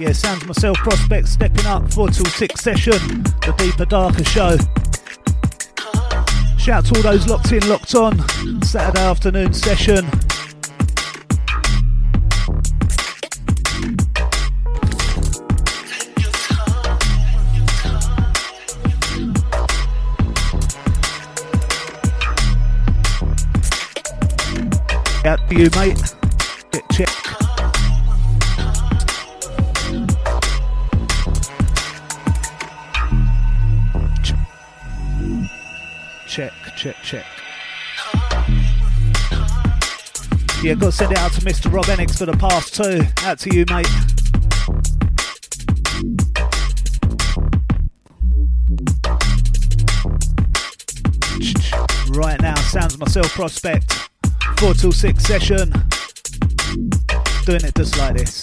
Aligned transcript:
Yeah, 0.00 0.10
sounds 0.12 0.44
myself, 0.44 0.76
Prospect, 0.78 1.28
stepping 1.28 1.66
up, 1.66 1.92
4 1.92 2.08
till 2.08 2.24
6 2.24 2.60
session, 2.60 3.22
the 3.42 3.54
Deeper 3.56 3.84
Darker 3.84 4.24
show. 4.24 4.56
Shout 6.58 6.86
to 6.86 6.96
all 6.96 7.02
those 7.02 7.28
locked 7.28 7.52
in, 7.52 7.68
locked 7.68 7.94
on, 7.94 8.18
Saturday 8.62 9.02
afternoon 9.02 9.52
session. 9.52 10.04
Out 25.24 25.48
to 25.48 25.54
you, 25.56 25.70
mate. 25.76 26.23
Yeah, 40.64 40.72
got 40.72 40.86
to 40.86 40.92
send 40.92 41.12
it 41.12 41.18
out 41.18 41.30
to 41.32 41.42
Mr. 41.42 41.70
Rob 41.70 41.84
Enix 41.84 42.16
for 42.16 42.24
the 42.24 42.32
past 42.38 42.74
two. 42.74 43.02
Out 43.26 43.38
to 43.40 43.54
you, 43.54 43.66
mate. 43.68 43.86
Right 52.16 52.40
now, 52.40 52.54
sounds 52.54 52.96
myself 52.98 53.28
prospect. 53.34 53.92
Four 54.56 54.72
till 54.72 54.92
six 54.92 55.24
session. 55.24 55.70
Doing 57.44 57.62
it 57.62 57.74
just 57.74 57.98
like 57.98 58.16
this. 58.16 58.42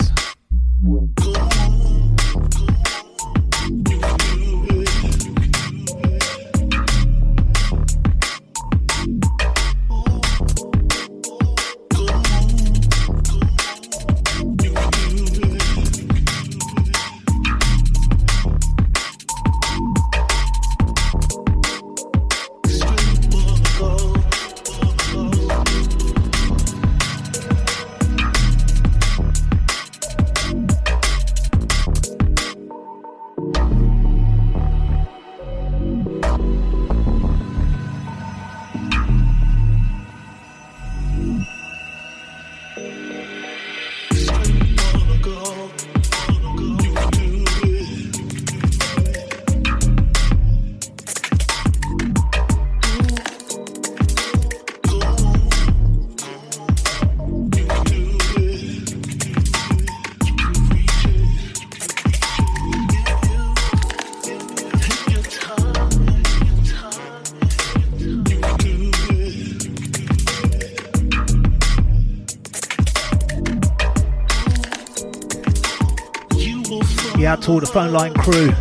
To 77.40 77.52
all 77.52 77.60
the 77.60 77.66
phone 77.66 77.94
line 77.94 78.14
crew. 78.14 78.52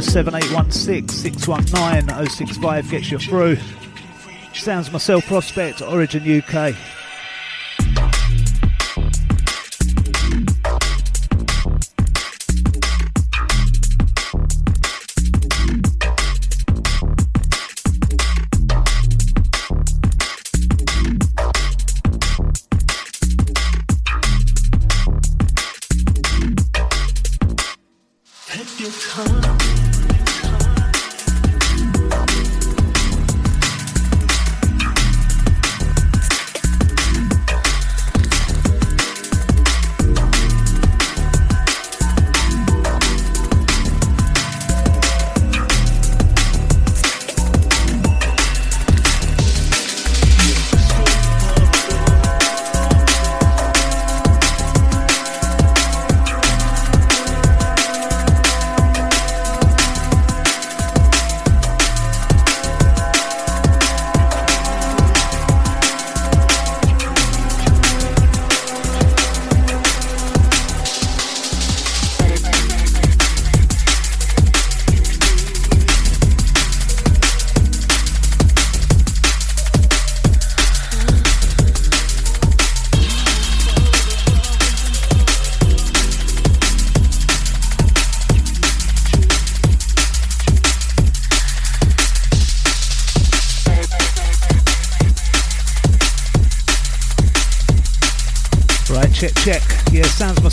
07816 0.00 1.08
619 1.08 2.28
065 2.28 2.90
gets 2.90 3.10
you 3.10 3.18
through. 3.18 3.56
Sounds 4.54 4.90
myself 4.90 5.26
prospect, 5.26 5.82
Origin 5.82 6.22
UK. 6.40 6.74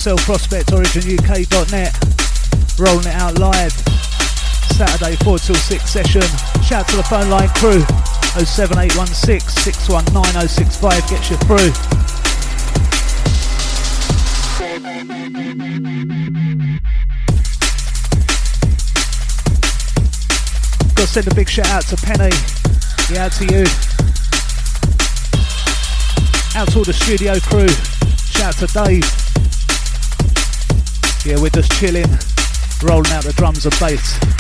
Myself, 0.04 0.26
Prospect, 0.26 0.68
OriginUK.net. 0.72 1.96
Rolling 2.78 3.08
it 3.08 3.16
out 3.16 3.40
live. 3.40 3.72
Saturday, 4.76 5.16
4 5.24 5.40
till 5.40 5.56
6 5.56 5.90
session. 5.90 6.22
Shout 6.62 6.84
out 6.84 6.88
to 6.90 6.98
the 6.98 7.04
phone 7.04 7.30
line 7.30 7.48
crew. 7.56 7.80
07816 8.44 9.40
619 9.40 10.50
065 10.50 11.10
gets 11.10 11.30
you 11.30 11.38
through. 11.48 11.72
Got 20.96 21.08
to 21.08 21.08
send 21.08 21.28
a 21.32 21.34
big 21.34 21.48
shout 21.48 21.70
out 21.70 21.84
to 21.84 21.96
Penny. 21.96 22.36
Yeah, 23.10 23.30
to 23.30 23.46
you. 23.46 23.64
Out 26.60 26.68
to 26.74 26.80
all 26.80 26.84
the 26.84 26.92
studio 26.92 27.40
crew. 27.40 27.70
Shout 28.28 28.62
out 28.62 28.68
to 28.68 28.84
Dave. 28.84 29.24
Yeah, 31.26 31.40
we're 31.40 31.50
just 31.50 31.72
chilling, 31.80 32.04
rolling 32.84 33.12
out 33.14 33.24
the 33.24 33.32
drums 33.38 33.66
and 33.66 33.80
bass. 33.80 34.33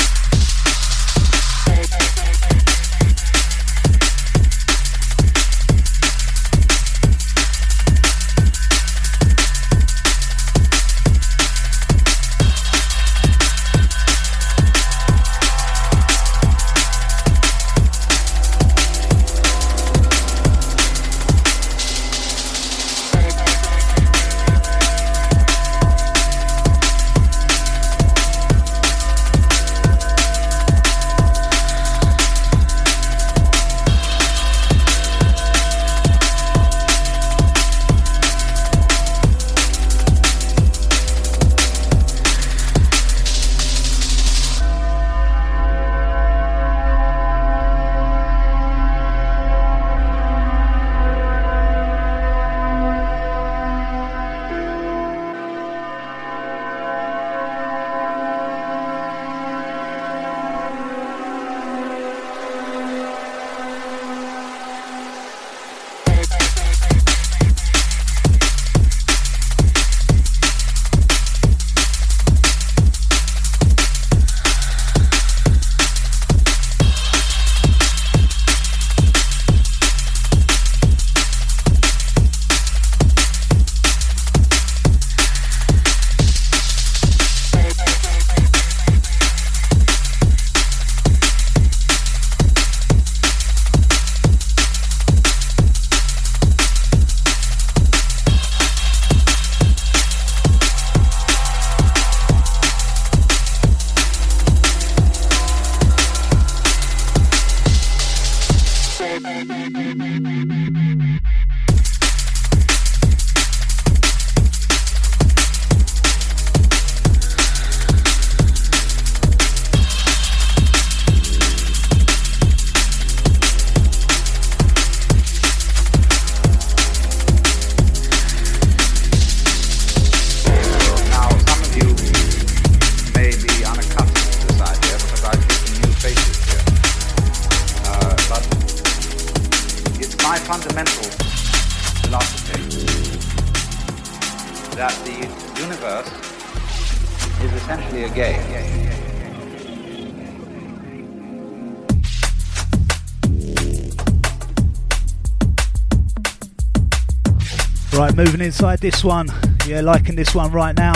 This 158.79 159.03
one. 159.03 159.27
Yeah, 159.67 159.81
liking 159.81 160.15
this 160.15 160.33
one 160.33 160.51
right 160.51 160.75
now. 160.75 160.93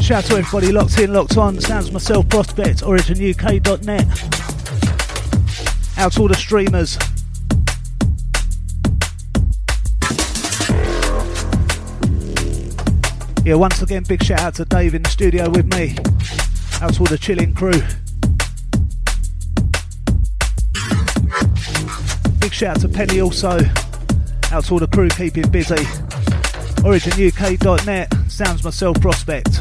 Shout 0.00 0.24
out 0.24 0.30
to 0.30 0.36
everybody 0.36 0.70
locked 0.70 0.98
in, 0.98 1.12
locked 1.12 1.36
on. 1.36 1.60
Sounds 1.60 1.90
myself, 1.90 2.28
Prospect, 2.28 2.82
OriginUK.net. 2.82 4.06
Out 5.98 6.12
to 6.12 6.20
all 6.20 6.28
the 6.28 6.34
streamers. 6.34 6.96
Yeah, 13.44 13.54
once 13.54 13.82
again, 13.82 14.04
big 14.04 14.22
shout 14.22 14.40
out 14.40 14.54
to 14.54 14.64
Dave 14.64 14.94
in 14.94 15.02
the 15.02 15.10
studio 15.10 15.50
with 15.50 15.66
me. 15.74 15.96
Out 16.80 16.94
to 16.94 17.00
all 17.00 17.06
the 17.06 17.18
chilling 17.18 17.54
crew. 17.54 17.72
Big 22.38 22.52
shout 22.52 22.76
out 22.76 22.80
to 22.82 22.88
Penny 22.88 23.20
also. 23.20 23.58
Out 24.50 24.64
to 24.64 24.72
all 24.72 24.78
the 24.78 24.86
crew 24.86 25.08
keeping 25.10 25.48
busy. 25.50 25.74
OriginUK.net, 26.84 28.14
sounds 28.28 28.64
myself 28.64 28.98
prospect. 29.00 29.57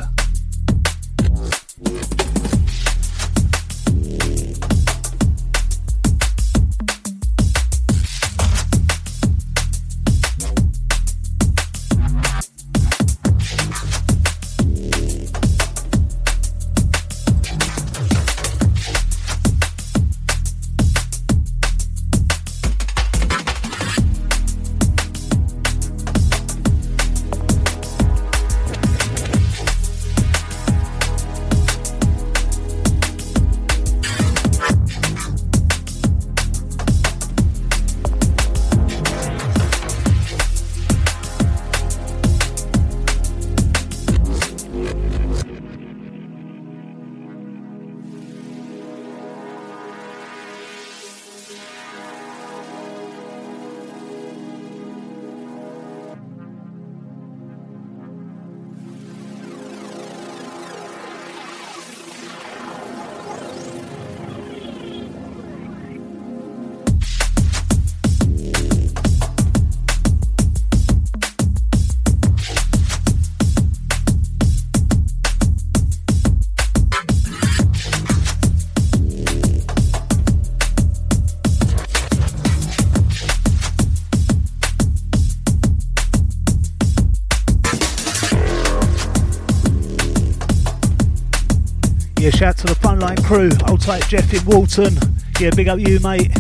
Crew. 93.28 93.50
Old 93.68 93.82
tight 93.82 94.08
Jeff 94.08 94.34
in 94.34 94.44
Walton. 94.46 94.96
Yeah, 95.38 95.50
big 95.54 95.68
up 95.68 95.80
you, 95.80 96.00
mate. 96.00 96.32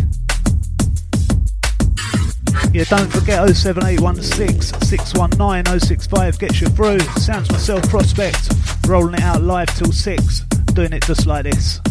Yeah, 2.71 2.85
don't 2.85 3.11
forget 3.11 3.45
07816 3.53 4.61
619 4.87 5.79
065 5.79 6.39
gets 6.39 6.61
you 6.61 6.67
through. 6.67 6.99
Sounds 7.19 7.51
myself 7.51 7.83
prospect. 7.89 8.53
Rolling 8.87 9.15
it 9.15 9.21
out 9.21 9.41
live 9.41 9.67
till 9.75 9.91
6. 9.91 10.39
Doing 10.73 10.93
it 10.93 11.03
just 11.03 11.25
like 11.25 11.43
this. 11.43 11.81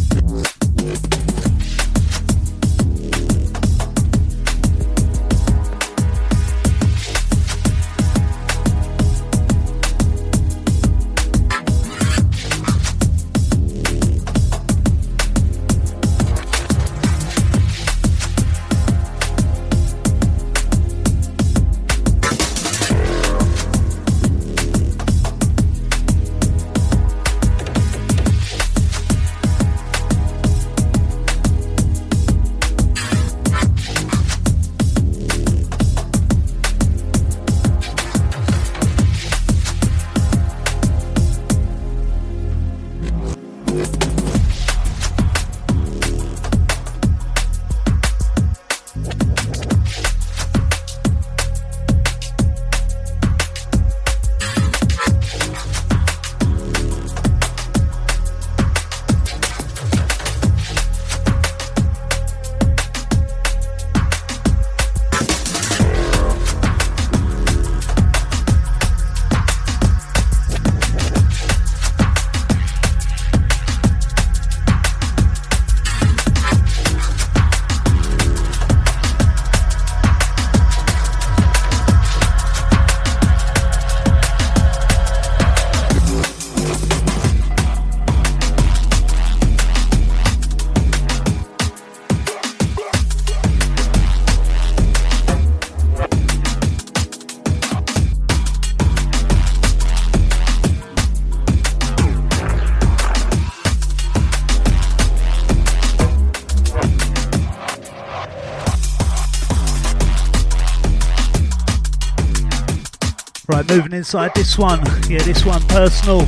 Moving 113.77 113.93
inside 113.93 114.35
this 114.35 114.57
one. 114.57 114.79
Yeah, 115.07 115.23
this 115.23 115.45
one 115.45 115.61
personal. 115.69 116.25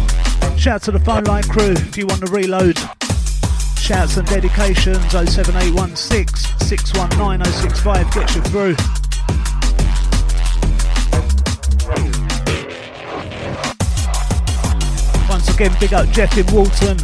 Shout 0.59 0.83
to 0.83 0.91
the 0.91 1.01
phone 1.03 1.25
line 1.25 1.45
crew 1.45 1.71
if 1.71 1.97
you 1.97 2.07
want 2.07 2.21
to 2.27 2.31
reload. 2.31 2.77
Shouts 3.79 4.19
and 4.19 4.29
dedications 4.29 4.99
07816 5.13 6.27
619 6.59 7.45
065 7.51 8.13
gets 8.13 8.35
you 8.37 8.43
through. 8.43 8.77
Once 15.31 15.55
again, 15.55 15.75
big 15.81 15.95
up 15.95 16.07
Jeff 16.11 16.37
in 16.37 16.47
Walton. 16.55 16.99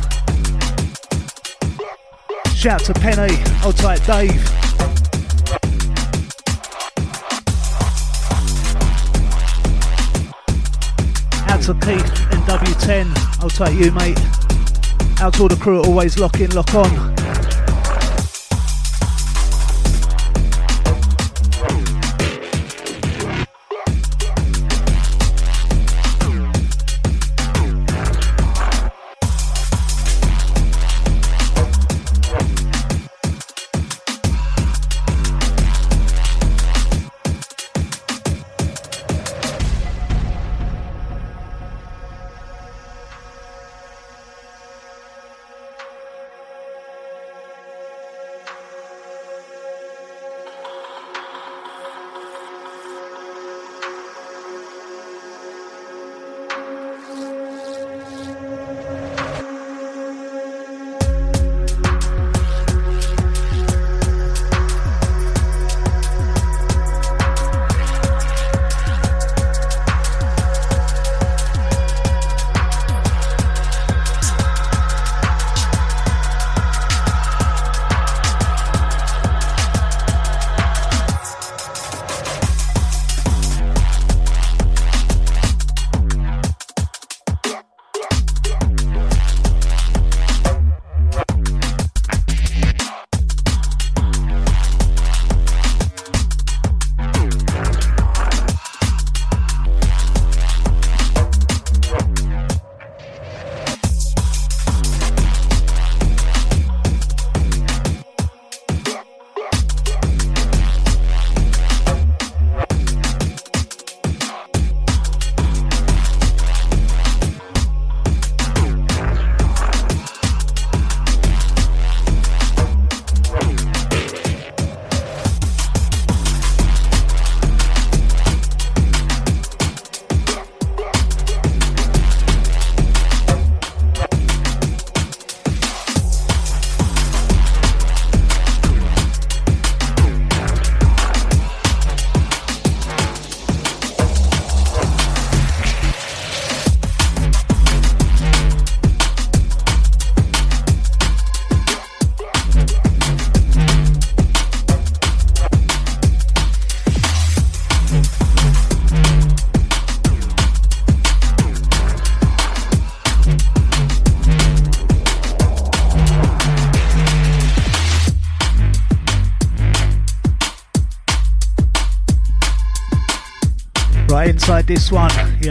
Shout 2.54 2.80
to 2.84 2.92
Penny, 2.92 3.34
old 3.64 3.76
tight 3.78 4.04
Dave. 4.04 4.63
To 11.64 11.72
Keith 11.74 12.04
in 12.30 12.40
W10. 12.42 13.42
I'll 13.42 13.48
take 13.48 13.78
you, 13.78 13.90
mate. 13.92 14.18
Out 15.22 15.32
to 15.34 15.42
all 15.42 15.48
the 15.48 15.56
crew, 15.58 15.82
always 15.82 16.18
lock 16.18 16.38
in, 16.40 16.50
lock 16.50 16.74
on. 16.74 17.13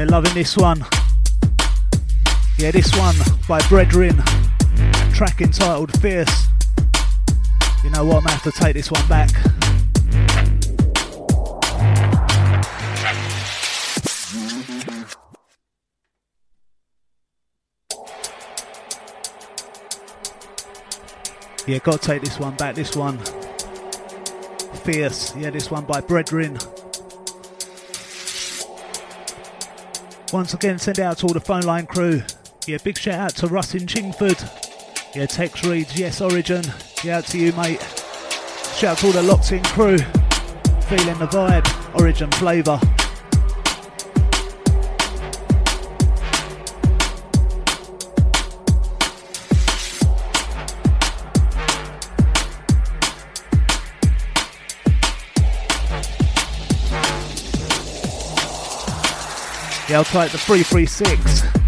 Yeah, 0.03 0.10
loving 0.10 0.33
this 0.33 0.57
one. 0.57 0.86
Yeah, 2.57 2.72
this 2.72 2.93
one 2.98 3.15
by 3.48 3.65
Brethren. 3.69 4.17
Track 5.13 5.39
entitled 5.39 5.98
Fierce. 6.01 6.48
You 7.86 7.89
know 7.91 8.03
what, 8.03 8.17
I'm 8.17 8.24
gonna 8.24 8.31
have 8.31 8.43
to 8.43 8.51
take 8.51 8.74
this 8.74 8.91
one 8.91 9.07
back. 9.07 9.29
Yeah, 21.65 21.79
gotta 21.81 21.98
take 21.98 22.24
this 22.24 22.38
one 22.41 22.55
back. 22.57 22.75
This 22.75 22.93
one. 22.93 23.19
Fierce. 24.83 25.33
Yeah, 25.38 25.51
this 25.51 25.72
one 25.72 25.86
by 25.86 26.01
Brethren. 26.01 26.60
Once 30.33 30.55
again, 30.55 30.79
send 30.79 30.99
out 30.99 31.19
to 31.19 31.27
all 31.27 31.33
the 31.33 31.39
phone 31.39 31.61
line 31.61 31.85
crew. 31.85 32.19
Yeah, 32.65 32.79
big 32.83 32.97
shout 32.97 33.19
out 33.19 33.35
to 33.35 33.45
Russ 33.45 33.75
in 33.75 33.81
Chingford. 33.81 34.41
Yeah, 35.15 35.27
text 35.27 35.63
reads, 35.63 35.95
yes, 35.95 36.21
Origin. 36.21 36.63
Yeah, 37.03 37.19
out 37.19 37.25
to 37.27 37.37
you, 37.37 37.51
mate. 37.53 37.79
Shout 38.75 38.83
out 38.83 38.97
to 38.97 39.05
all 39.05 39.13
the 39.13 39.21
locked 39.21 39.51
in 39.51 39.63
crew. 39.63 39.99
Feeling 40.89 41.19
the 41.19 41.27
vibe, 41.27 41.99
Origin 41.99 42.31
flavour. 42.31 42.79
Yeah, 59.93 59.99
I'll 59.99 60.06
it 60.25 60.32
the 60.32 60.39
336. 60.39 61.62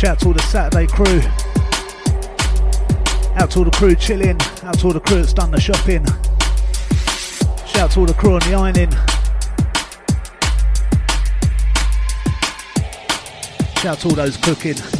Shout 0.00 0.12
out 0.12 0.18
to 0.20 0.26
all 0.28 0.32
the 0.32 0.40
Saturday 0.40 0.86
crew. 0.86 1.20
Out 3.36 3.50
to 3.50 3.58
all 3.58 3.64
the 3.66 3.70
crew 3.70 3.94
chilling. 3.94 4.40
Out 4.62 4.78
to 4.78 4.86
all 4.86 4.92
the 4.94 5.00
crew 5.00 5.18
that's 5.18 5.34
done 5.34 5.50
the 5.50 5.60
shopping. 5.60 6.06
Shout 7.66 7.82
out 7.82 7.90
to 7.90 8.00
all 8.00 8.06
the 8.06 8.14
crew 8.14 8.32
on 8.32 8.40
the 8.40 8.54
ironing. 8.54 8.90
Shout 13.76 13.84
out 13.84 13.98
to 13.98 14.08
all 14.08 14.14
those 14.14 14.38
cooking. 14.38 14.99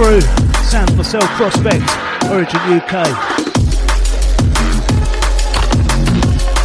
Through. 0.00 0.22
Sounds 0.64 0.96
myself, 0.96 1.24
Prospect, 1.36 1.84
Origin 2.30 2.58
UK. 2.72 3.04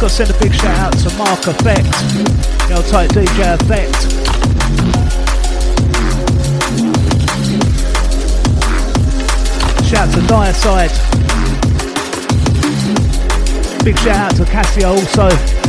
to 0.00 0.08
send 0.08 0.30
a 0.30 0.38
big 0.38 0.54
shout 0.54 0.78
out 0.78 0.92
to 1.00 1.10
Mark 1.18 1.46
Effect, 1.46 1.84
the 2.68 2.82
tight 2.90 3.10
DJ 3.10 3.54
Effect. 3.60 4.00
Shout 9.86 10.08
out 10.08 10.14
to 10.14 10.20
Diaside. 10.32 10.94
Big 13.84 13.98
shout 13.98 14.16
out 14.16 14.36
to 14.36 14.44
Cassia 14.46 14.88
also. 14.88 15.65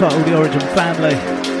Title 0.00 0.22
The 0.22 0.34
Origin 0.34 0.60
Family. 0.74 1.59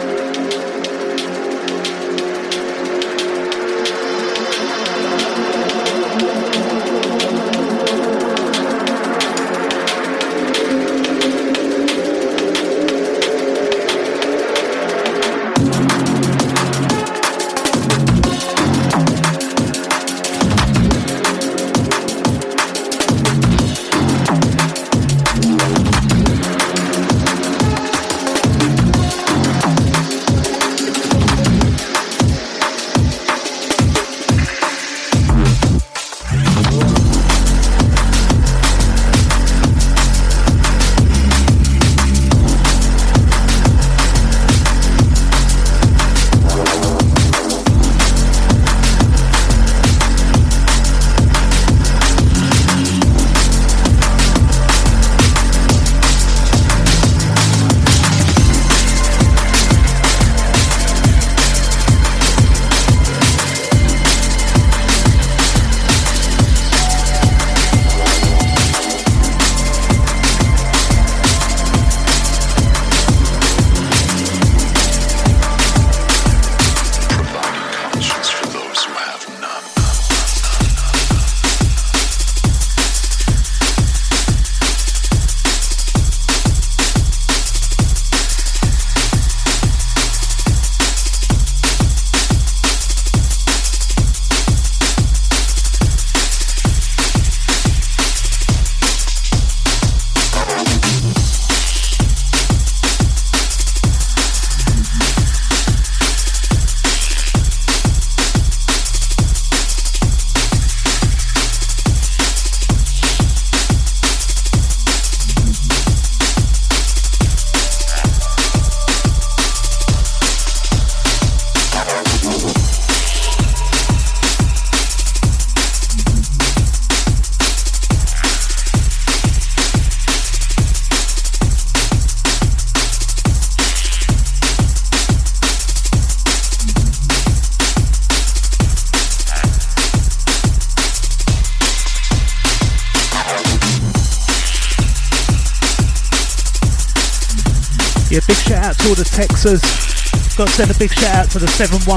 Texas. 149.40 150.36
Got 150.36 150.48
to 150.48 150.52
send 150.52 150.70
a 150.70 150.74
big 150.76 150.92
shout 150.92 151.24
out 151.24 151.30
to 151.30 151.38
the 151.38 151.48
715. 151.48 151.88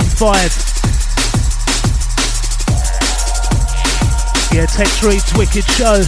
Yeah, 4.56 4.66
Tex 4.66 5.04
Reed's 5.04 5.28
Wicked 5.36 5.68
Show. 5.76 6.00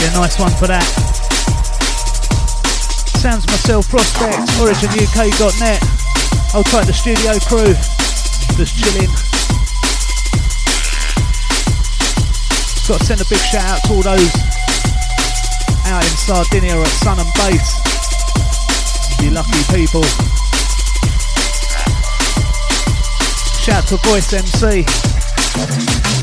Yeah, 0.00 0.08
nice 0.16 0.40
one 0.40 0.56
for 0.56 0.72
that. 0.72 0.88
Sounds 3.20 3.44
myself, 3.46 3.90
Prospect, 3.90 4.48
OriginUK.net. 4.56 5.84
I'll 6.56 6.64
try 6.64 6.80
the 6.84 6.96
studio 6.96 7.36
crew. 7.44 7.76
Just 8.56 8.80
chilling. 8.80 9.12
Got 12.88 13.00
to 13.00 13.04
send 13.04 13.20
a 13.20 13.28
big 13.28 13.40
shout 13.52 13.68
out 13.68 13.84
to 13.84 13.92
all 13.92 14.02
those 14.02 14.32
out 15.92 16.00
in 16.00 16.16
Sardinia 16.16 16.80
at 16.80 16.88
Sun 17.04 17.20
and 17.20 17.28
Bass 17.34 17.83
you 19.24 19.30
lucky 19.30 19.62
people. 19.72 20.02
Shout 23.62 23.86
to 23.88 23.96
Voice 24.08 24.32
MC. 24.32 26.13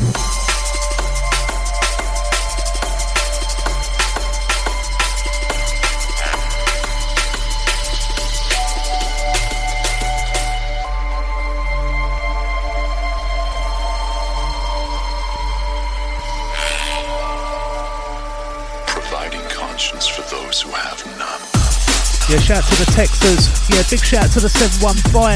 Yeah, 22.32 22.40
shout 22.40 22.64
to 22.64 22.76
the 22.80 22.90
Texas. 22.96 23.52
Yeah, 23.68 23.84
big 23.90 24.00
shout 24.00 24.32
to 24.32 24.40
the 24.40 24.48
715. 24.48 25.36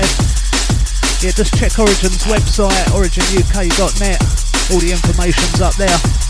Yeah, 1.20 1.36
just 1.36 1.52
check 1.60 1.78
Origin's 1.78 2.24
website, 2.24 2.72
originuk.net. 2.96 4.20
All 4.72 4.80
the 4.80 4.92
information's 4.96 5.60
up 5.60 5.76
there. 5.76 6.25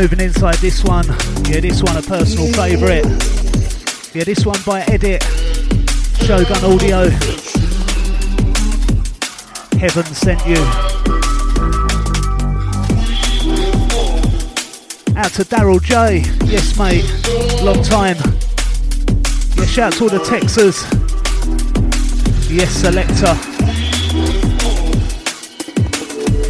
Moving 0.00 0.20
inside 0.20 0.54
this 0.60 0.82
one. 0.82 1.04
Yeah, 1.50 1.60
this 1.60 1.82
one 1.82 1.94
a 1.94 2.00
personal 2.00 2.50
favourite. 2.54 3.04
Yeah, 4.14 4.24
this 4.24 4.46
one 4.46 4.58
by 4.64 4.80
Edit. 4.88 5.22
Shogun 6.24 6.64
Audio. 6.64 7.10
Heaven 9.78 10.06
sent 10.06 10.40
you. 10.46 10.56
Out 15.18 15.32
to 15.32 15.44
Daryl 15.44 15.82
J. 15.82 16.22
Yes, 16.46 16.78
mate. 16.78 17.04
Long 17.62 17.82
time. 17.82 18.16
Yeah, 19.58 19.66
shout 19.66 19.92
to 19.94 20.04
all 20.04 20.08
the 20.08 20.24
Texas. 20.24 20.82
Yes, 22.50 22.70
selector. 22.70 23.36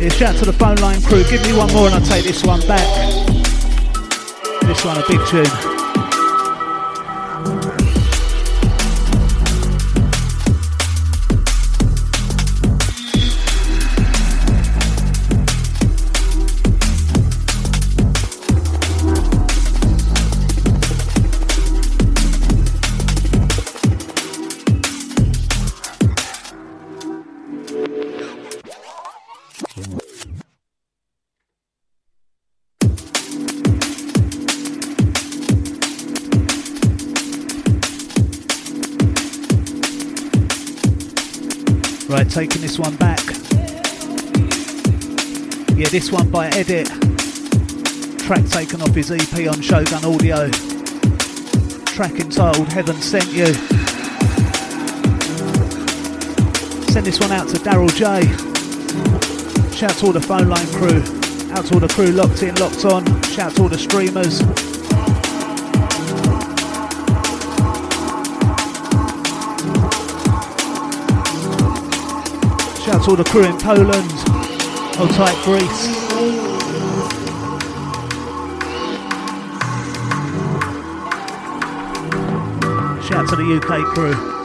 Yeah, 0.00 0.08
shout 0.10 0.36
to 0.36 0.44
the 0.44 0.52
phone 0.52 0.76
line 0.76 1.02
crew. 1.02 1.24
Give 1.24 1.42
me 1.42 1.52
one 1.52 1.72
more 1.72 1.86
and 1.86 1.96
I'll 1.96 2.06
take 2.06 2.24
this 2.24 2.44
one 2.44 2.60
back. 2.68 3.39
This 4.70 4.84
one 4.84 4.98
a 4.98 5.08
big 5.08 5.18
tune. 5.26 5.79
This 45.90 46.12
one 46.12 46.30
by 46.30 46.46
Edit. 46.50 46.86
Track 48.20 48.44
taken 48.46 48.80
off 48.80 48.94
his 48.94 49.10
EP 49.10 49.48
on 49.48 49.60
Shogun 49.60 50.04
Audio. 50.04 50.48
Track 51.84 52.12
entitled 52.12 52.68
Heaven 52.68 52.94
Sent 53.02 53.26
You. 53.32 53.46
Send 56.92 57.04
this 57.04 57.18
one 57.18 57.32
out 57.32 57.48
to 57.48 57.56
Daryl 57.56 57.90
J. 57.90 58.22
Shout 59.76 59.90
to 59.96 60.06
all 60.06 60.12
the 60.12 60.20
phone 60.20 60.48
line 60.48 60.66
crew. 60.68 61.02
Out 61.54 61.66
to 61.66 61.74
all 61.74 61.80
the 61.80 61.88
crew 61.88 62.12
locked 62.12 62.44
in, 62.44 62.54
locked 62.54 62.84
on. 62.84 63.04
Shout 63.22 63.56
to 63.56 63.62
all 63.62 63.68
the 63.68 63.76
streamers. 63.76 64.38
Shout 72.84 73.02
to 73.04 73.10
all 73.10 73.16
the 73.16 73.24
crew 73.24 73.44
in 73.44 73.58
Poland. 73.58 74.29
Hold 75.00 75.12
tight, 75.12 75.44
Greece. 75.44 75.86
Shout 83.08 83.24
out 83.24 83.28
to 83.30 83.36
the 83.36 83.58
UK 83.62 83.94
crew. 83.94 84.39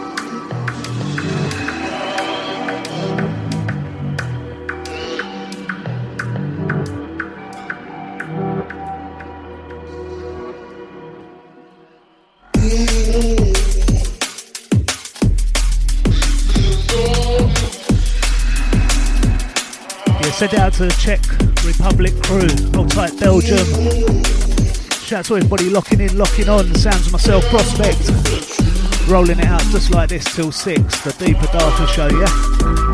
To 20.77 20.85
the 20.88 20.95
Czech 20.99 21.21
Republic 21.63 22.13
crew, 22.23 22.49
outside 22.77 23.17
Belgium. 23.17 23.65
Shout 25.05 25.19
out 25.19 25.25
to 25.25 25.38
everybody 25.38 25.69
locking 25.69 26.01
in, 26.01 26.17
locking 26.17 26.49
on. 26.49 26.73
Sounds 26.75 27.09
myself, 27.13 27.45
Prospect. 27.45 28.09
Rolling 29.07 29.39
it 29.39 29.45
out 29.45 29.61
just 29.71 29.91
like 29.91 30.09
this 30.09 30.25
till 30.35 30.51
six. 30.51 30.81
The 31.01 31.13
Deeper 31.13 31.47
Darker 31.47 31.88
Show, 31.88 32.09
yeah? 32.09 32.85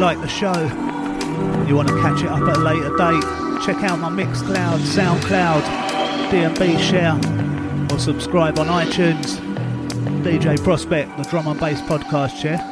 Like 0.00 0.20
the 0.22 0.28
show, 0.28 0.54
you 1.68 1.76
want 1.76 1.88
to 1.88 2.00
catch 2.00 2.22
it 2.22 2.28
up 2.28 2.40
at 2.40 2.56
a 2.56 2.60
later 2.60 2.88
date, 2.96 3.22
check 3.64 3.84
out 3.84 3.98
my 3.98 4.08
Mixcloud, 4.08 4.80
Soundcloud, 4.80 5.62
DNB 6.30 6.80
share, 6.80 7.14
or 7.94 7.98
subscribe 7.98 8.58
on 8.58 8.66
iTunes. 8.66 9.38
DJ 10.22 10.62
Prospect, 10.64 11.14
the 11.16 11.22
drum 11.24 11.48
and 11.48 11.60
bass 11.60 11.82
podcast, 11.82 12.42
yeah? 12.42 12.66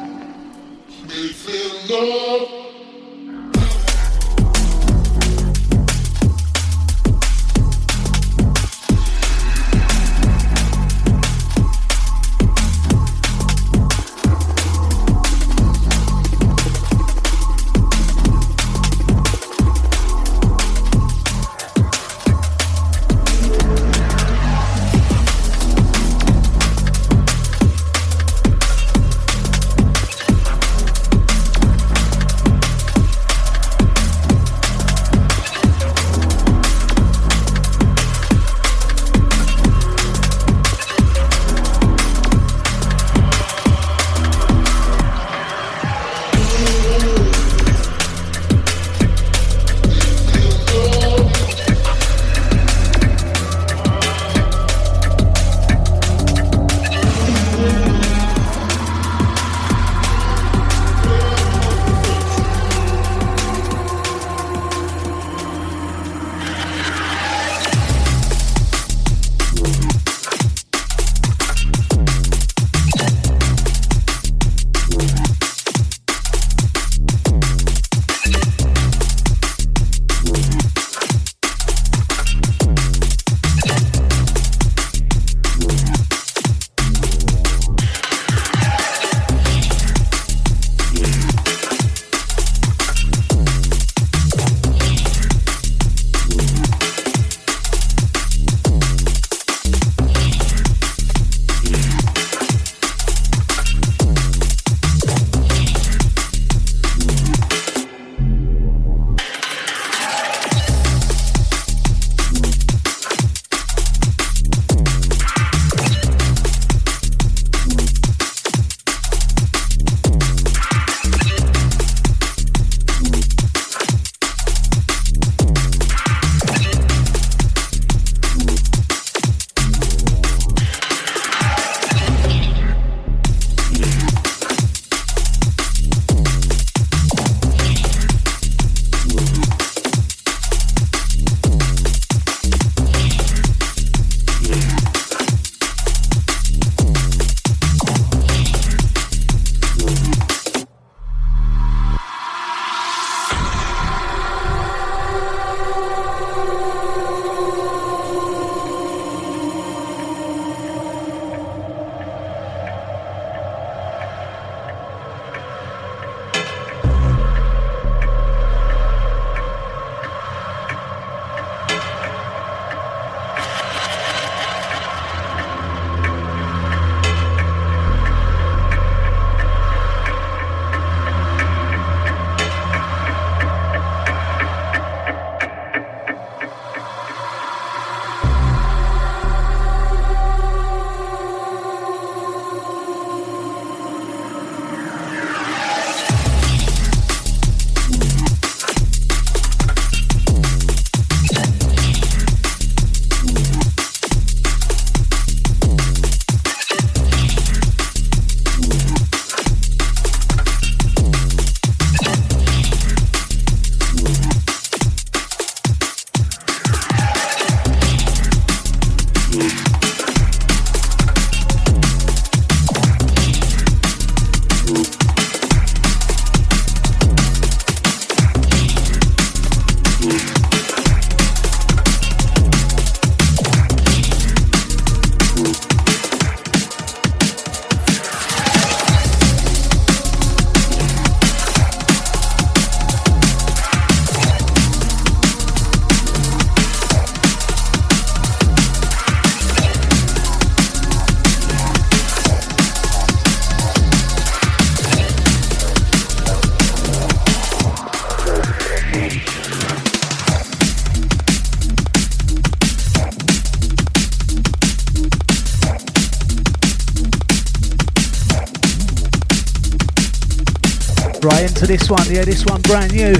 This 271.69 271.87
one, 271.87 272.01
yeah, 272.09 272.25
this 272.25 272.43
one 272.47 272.59
brand 272.61 272.91
new. 272.93 273.13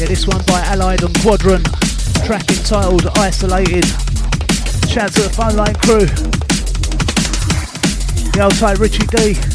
Yeah, 0.00 0.08
this 0.08 0.26
one 0.26 0.42
by 0.46 0.60
Allied 0.72 1.02
and 1.02 1.14
Quadrant. 1.20 1.66
Track 2.24 2.48
entitled 2.48 3.06
Isolated. 3.18 3.84
Shout 4.88 5.12
to 5.12 5.28
the 5.28 5.52
line 5.54 5.74
crew. 5.74 6.06
The 8.32 8.40
old 8.44 8.56
tight 8.56 8.78
Richie 8.78 9.06
D. 9.06 9.51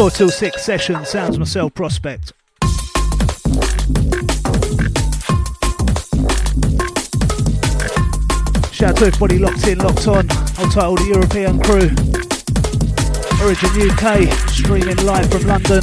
4 0.00 0.10
till 0.10 0.30
6 0.30 0.64
session, 0.64 1.04
sounds 1.04 1.38
myself 1.38 1.74
prospect. 1.74 2.32
Shout 8.72 8.92
out 8.92 8.96
to 8.96 9.04
everybody 9.04 9.38
locked 9.38 9.68
in, 9.68 9.76
locked 9.76 10.08
on. 10.08 10.26
I'll 10.56 10.70
title 10.70 10.96
the 10.96 11.04
European 11.06 11.60
crew. 11.60 11.90
Origin 13.44 13.68
UK, 13.90 14.32
streaming 14.48 14.96
live 15.04 15.30
from 15.30 15.46
London. 15.46 15.82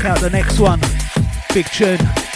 Check 0.00 0.10
out 0.10 0.20
the 0.20 0.30
next 0.30 0.58
one. 0.58 0.80
Big 1.52 1.66
tune. 1.66 2.29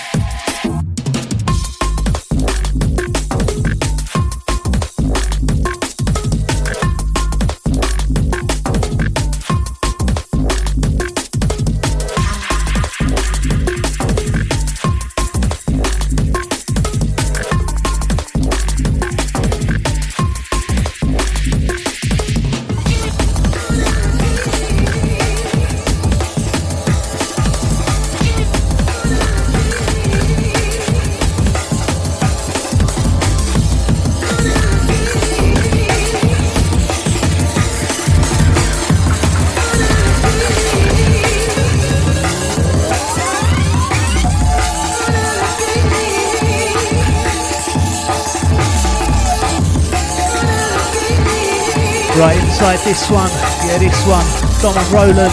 Inside 52.65 52.89
this 52.89 53.11
one, 53.11 53.29
yeah, 53.69 53.77
this 53.77 54.07
one, 54.07 54.25
Dom 54.63 54.75
and 54.75 54.91
Roland. 54.91 55.33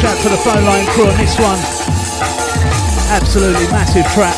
Shout 0.00 0.16
to 0.22 0.30
the 0.30 0.38
phone 0.38 0.64
line 0.64 0.86
crew 0.86 1.04
on 1.04 1.14
this 1.18 1.38
one. 1.38 1.58
Absolutely 3.12 3.66
massive 3.66 4.06
track. 4.14 4.34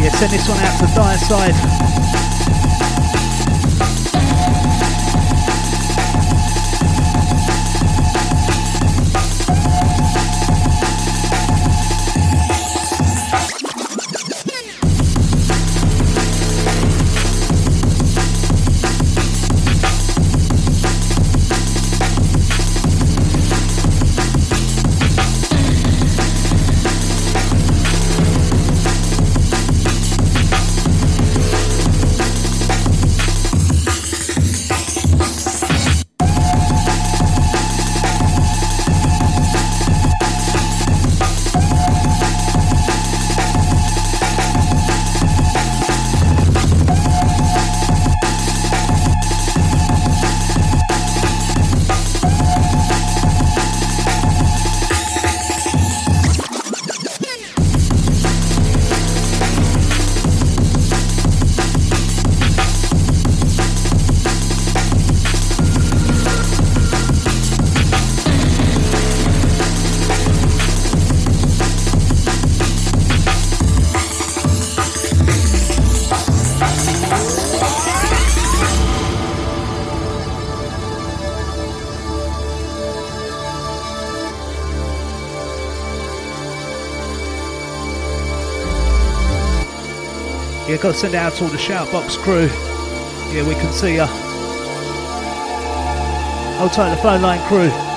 Yeah, 0.00 0.08
send 0.16 0.32
this 0.32 0.48
one 0.48 0.58
out 0.60 0.78
to 0.80 0.94
Dire 0.94 1.18
Side. 1.18 1.87
Got 90.80 90.92
to 90.92 90.98
send 90.98 91.14
out 91.14 91.32
to 91.34 91.44
all 91.44 91.50
the 91.50 91.56
Shoutbox 91.56 92.18
crew. 92.18 92.46
Yeah, 93.34 93.46
we 93.48 93.54
can 93.54 93.72
see 93.72 93.96
ya. 93.96 94.06
I'll 96.60 96.68
take 96.68 96.96
the 96.96 97.02
phone 97.02 97.22
line 97.22 97.40
crew. 97.48 97.87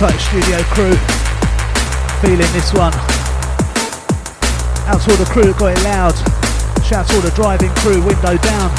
Tight 0.00 0.16
studio 0.16 0.56
crew 0.72 0.96
feeling 2.24 2.48
this 2.56 2.72
one. 2.72 2.88
Out 4.88 4.96
to 5.04 5.12
all 5.12 5.20
the 5.20 5.28
crew 5.28 5.44
that 5.44 5.60
got 5.60 5.76
it 5.76 5.82
loud. 5.84 6.16
Shout 6.80 7.04
to 7.12 7.16
all 7.16 7.20
the 7.20 7.28
driving 7.36 7.68
crew, 7.84 8.00
window 8.00 8.32
down. 8.40 8.72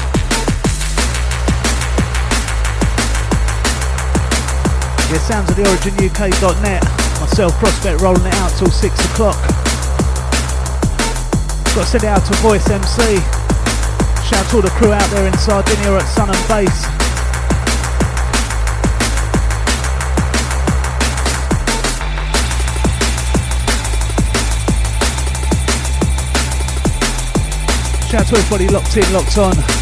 Yeah, 5.13 5.22
sounds 5.22 5.53
of 5.53 5.61
the 5.61 5.69
originuk.net. 5.69 6.82
Myself, 7.22 7.53
Prospect, 7.61 8.01
rolling 8.01 8.26
it 8.26 8.34
out 8.41 8.49
till 8.57 8.74
6 8.74 8.82
o'clock. 9.13 9.38
Got 11.78 11.86
to 11.86 12.01
send 12.01 12.01
it 12.01 12.09
out 12.09 12.26
to 12.26 12.34
Voice 12.41 12.65
MC. 12.65 13.22
Shout 14.26 14.41
to 14.49 14.57
all 14.57 14.65
the 14.65 14.74
crew 14.74 14.89
out 14.89 15.05
there 15.13 15.30
in 15.30 15.38
Sardinia 15.38 16.01
at 16.01 16.09
Sun 16.09 16.34
and 16.34 16.47
Bass. 16.49 17.00
Shout 28.12 28.24
out 28.24 28.28
to 28.28 28.36
everybody 28.36 28.68
locked 28.68 28.97
in, 28.97 29.14
locked 29.14 29.38
on. 29.38 29.80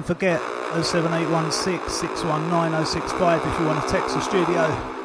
Don't 0.00 0.06
forget 0.06 0.40
07816 0.82 1.90
619 1.90 2.86
065 2.86 3.46
if 3.46 3.60
you 3.60 3.66
want 3.66 3.82
to 3.82 3.88
text 3.92 4.14
the 4.14 4.20
studio. 4.22 4.99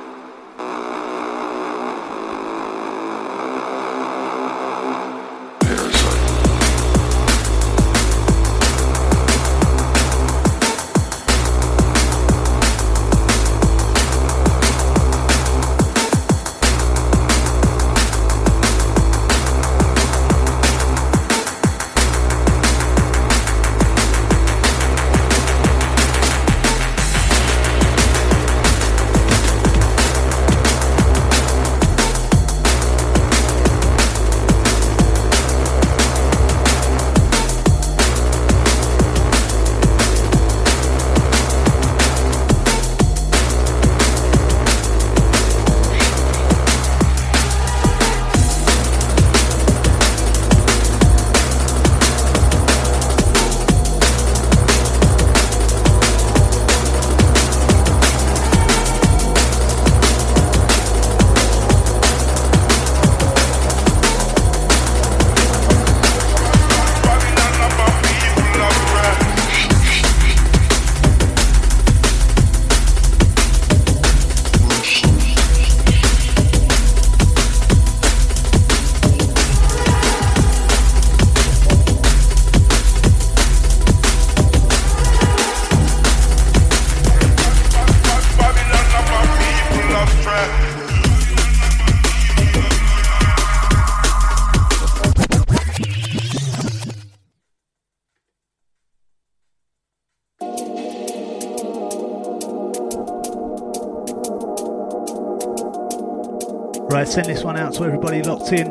Send 107.15 107.27
this 107.27 107.45
one 107.45 107.55
out 107.55 107.71
to 107.71 107.81
everybody 107.85 108.21
locked 108.23 108.51
in. 108.51 108.67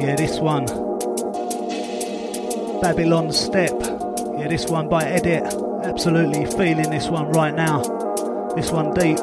Yeah, 0.00 0.14
this 0.14 0.38
one. 0.38 0.64
Babylon 2.80 3.32
Step. 3.32 3.72
Yeah, 4.38 4.46
this 4.46 4.66
one 4.68 4.88
by 4.88 5.02
Edit. 5.02 5.42
Absolutely 5.82 6.46
feeling 6.46 6.88
this 6.88 7.08
one 7.08 7.32
right 7.32 7.52
now. 7.52 7.82
This 8.54 8.70
one 8.70 8.94
deep. 8.94 9.18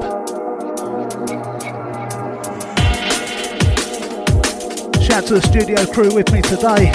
Shout 5.01 5.23
to 5.27 5.35
the 5.35 5.41
studio 5.41 5.85
crew 5.85 6.13
with 6.13 6.29
me 6.33 6.41
today. 6.41 6.91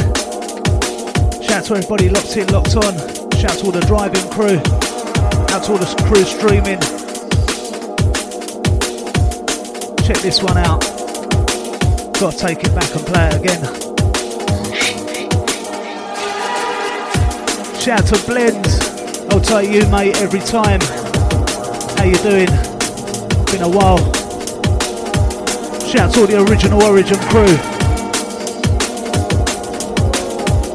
Shout 1.42 1.64
to 1.64 1.76
everybody 1.76 2.10
locked 2.10 2.36
in, 2.36 2.46
locked 2.48 2.76
on. 2.76 2.98
Shout 3.38 3.56
to 3.60 3.64
all 3.64 3.72
the 3.72 3.80
driving 3.86 4.28
crew. 4.28 4.58
Out 5.54 5.64
to 5.64 5.72
all 5.72 5.78
the 5.78 5.88
crew 6.04 6.24
streaming. 6.24 6.80
Check 10.06 10.18
this 10.18 10.42
one 10.42 10.58
out. 10.58 10.93
Gotta 12.24 12.38
take 12.38 12.64
it 12.64 12.74
back 12.74 12.90
and 12.96 13.04
play 13.04 13.28
it 13.28 13.34
again. 13.34 13.62
Shout 17.78 18.06
to 18.06 18.26
Blends. 18.26 18.80
I'll 19.28 19.42
tell 19.42 19.62
you, 19.62 19.86
mate, 19.90 20.16
every 20.22 20.40
time. 20.40 20.80
How 21.98 22.04
you 22.04 22.16
doing? 22.22 22.46
Been 23.52 23.60
a 23.60 23.68
while. 23.68 23.98
Shout 25.86 26.14
to 26.14 26.20
all 26.20 26.26
the 26.26 26.42
original 26.48 26.82
Origin 26.84 27.18
crew. 27.28 27.44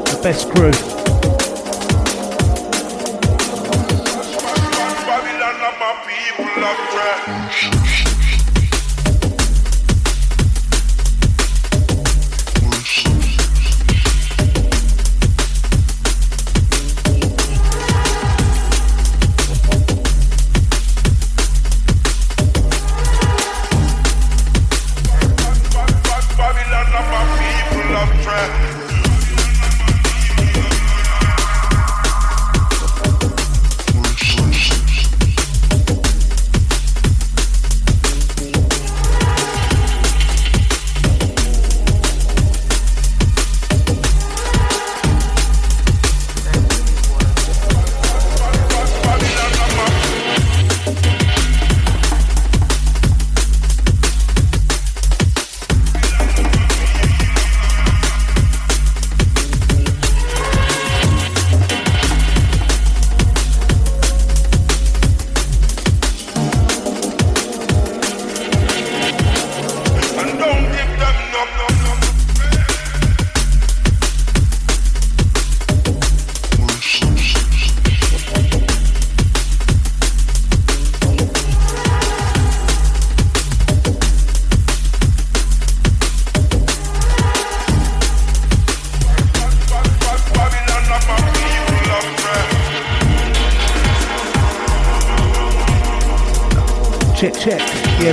The 0.04 0.20
best 0.22 0.48
crew. 0.50 0.89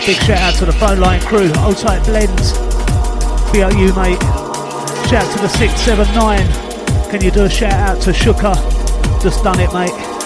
Big 0.08 0.16
shout 0.24 0.39
out 0.39 0.55
to 0.55 0.66
the 0.66 0.72
phone 0.72 1.01
line 1.01 1.20
crew. 1.20 1.51
Old 1.58 1.76
type 1.76 2.01
blends. 2.05 2.53
You, 3.53 3.93
mate. 3.93 4.22
Shout 5.10 5.26
out 5.26 5.36
to 5.36 5.41
the 5.41 5.49
679. 5.49 7.12
Can 7.12 7.22
you 7.22 7.30
do 7.30 7.43
a 7.43 7.49
shout 7.49 7.74
out 7.74 8.01
to 8.03 8.12
Shuka? 8.12 8.55
Just 9.22 9.43
done 9.43 9.60
it, 9.60 9.74
mate. 9.74 10.16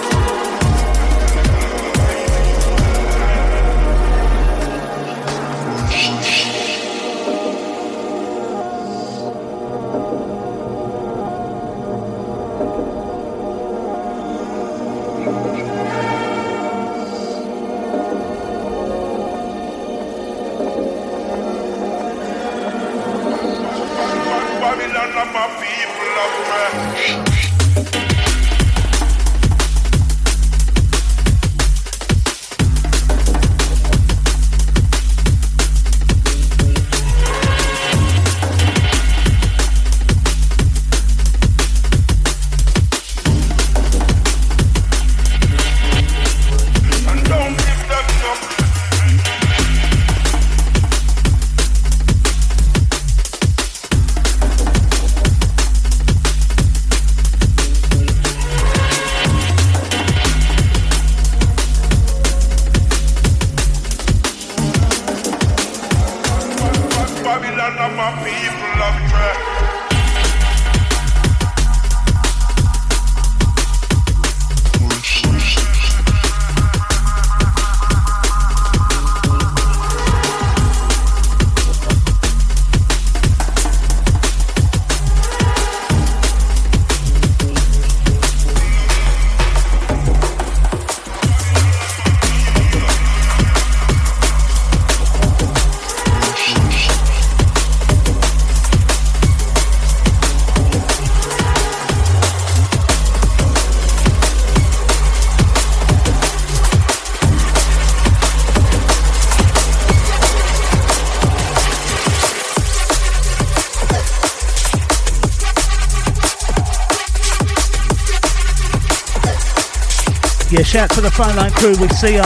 Shout 120.71 120.89
to 120.91 121.01
the 121.01 121.11
phone 121.11 121.35
line 121.35 121.51
crew, 121.51 121.75
we 121.81 121.89
see 121.89 122.15
ya. 122.15 122.23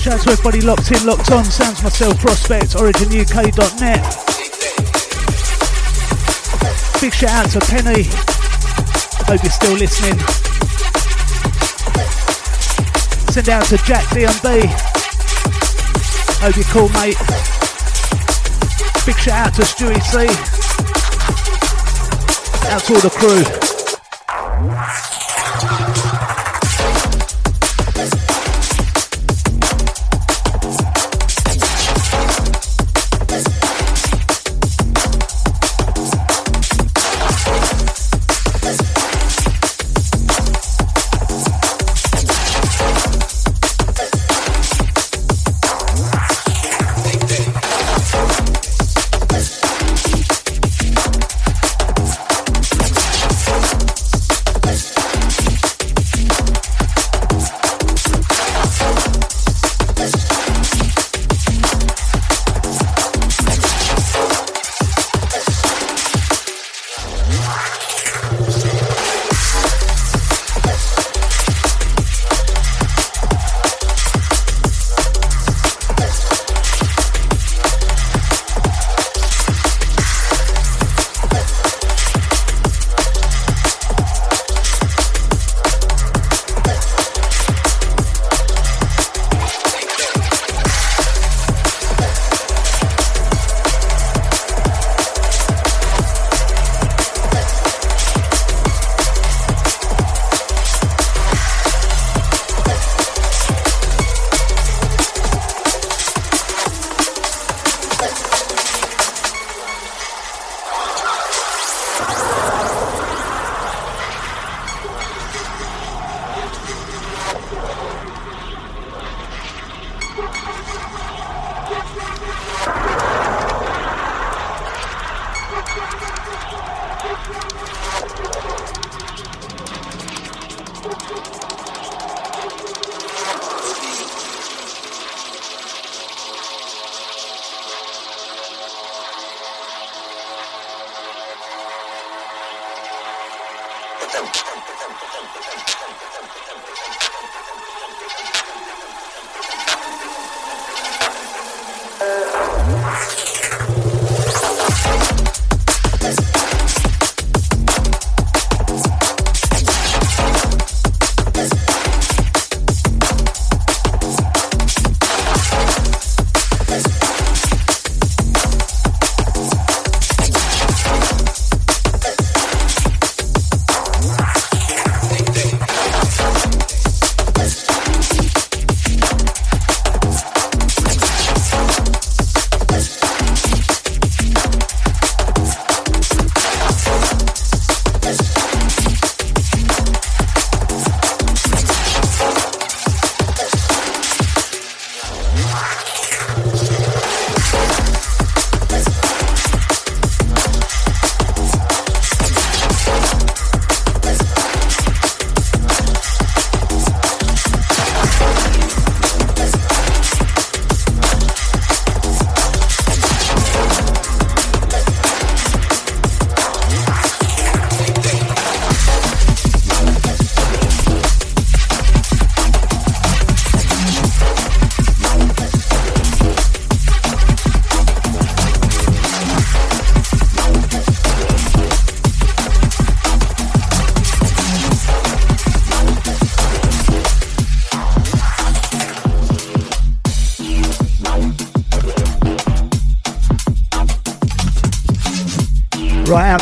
Shout 0.00 0.18
to 0.22 0.30
everybody 0.30 0.62
locked 0.62 0.90
in, 0.90 1.04
locked 1.04 1.30
on. 1.30 1.44
Sounds 1.44 1.82
myself, 1.82 2.18
Prospect, 2.18 2.70
OriginUK.net. 2.76 4.00
Big 7.02 7.12
shout 7.12 7.44
out 7.44 7.50
to 7.50 7.60
Penny. 7.60 8.04
Hope 9.28 9.42
you're 9.42 9.52
still 9.52 9.76
listening. 9.76 10.18
Send 13.28 13.50
out 13.50 13.66
to 13.66 13.76
Jack 13.84 14.04
DMB. 14.16 14.64
Hope 16.40 16.56
you're 16.56 16.64
cool, 16.72 16.88
mate. 16.88 17.18
Big 19.04 19.18
shout 19.18 19.48
out 19.48 19.54
to 19.56 19.62
Stewie 19.62 20.00
C. 20.00 20.57
Out 22.70 22.82
to 22.84 22.94
all 22.94 23.00
the 23.00 23.08
crew. 23.08 23.67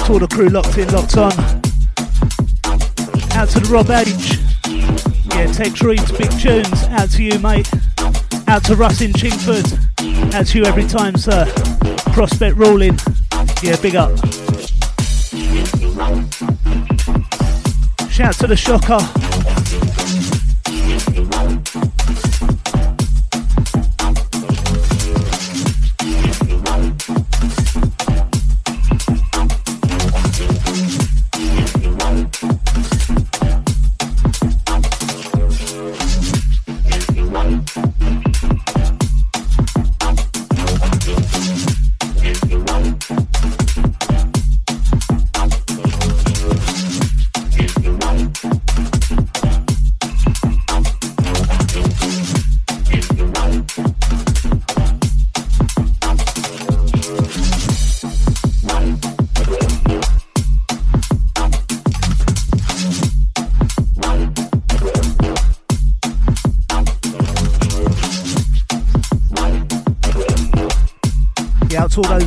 To 0.06 0.12
all 0.12 0.18
the 0.20 0.28
crew 0.28 0.48
locked 0.48 0.78
in, 0.78 0.86
locked 0.92 1.16
on. 1.16 1.32
Out 3.36 3.48
to 3.48 3.60
the 3.60 3.68
Rob 3.68 3.90
H. 3.90 4.38
Yeah, 5.34 5.50
Tex 5.52 5.82
Reed's 5.82 6.12
big 6.12 6.30
tunes. 6.38 6.84
Out 6.90 7.10
to 7.12 7.24
you, 7.24 7.38
mate. 7.40 7.68
Out 8.46 8.62
to 8.64 8.76
Russ 8.76 9.00
in 9.00 9.12
Chingford. 9.12 9.66
Out 10.32 10.46
to 10.46 10.58
you 10.58 10.64
every 10.64 10.86
time, 10.86 11.16
sir. 11.16 11.44
Prospect 12.12 12.56
rolling. 12.56 12.96
Yeah, 13.62 13.76
big 13.82 13.96
up. 13.96 14.16
Shout 18.08 18.34
to 18.34 18.46
the 18.46 18.56
shocker. 18.56 19.25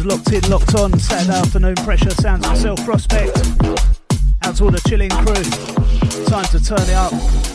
Locked 0.05 0.31
in, 0.31 0.49
locked 0.49 0.75
on. 0.75 0.97
Saturday 0.99 1.37
afternoon 1.37 1.75
pressure 1.75 2.09
sounds 2.11 2.45
myself 2.47 2.83
prospect. 2.85 3.37
Out 4.43 4.55
to 4.55 4.65
all 4.65 4.71
the 4.71 4.81
chilling 4.87 5.09
crew. 5.09 6.25
Time 6.25 6.45
to 6.45 6.63
turn 6.63 6.81
it 6.81 6.95
up. 6.95 7.48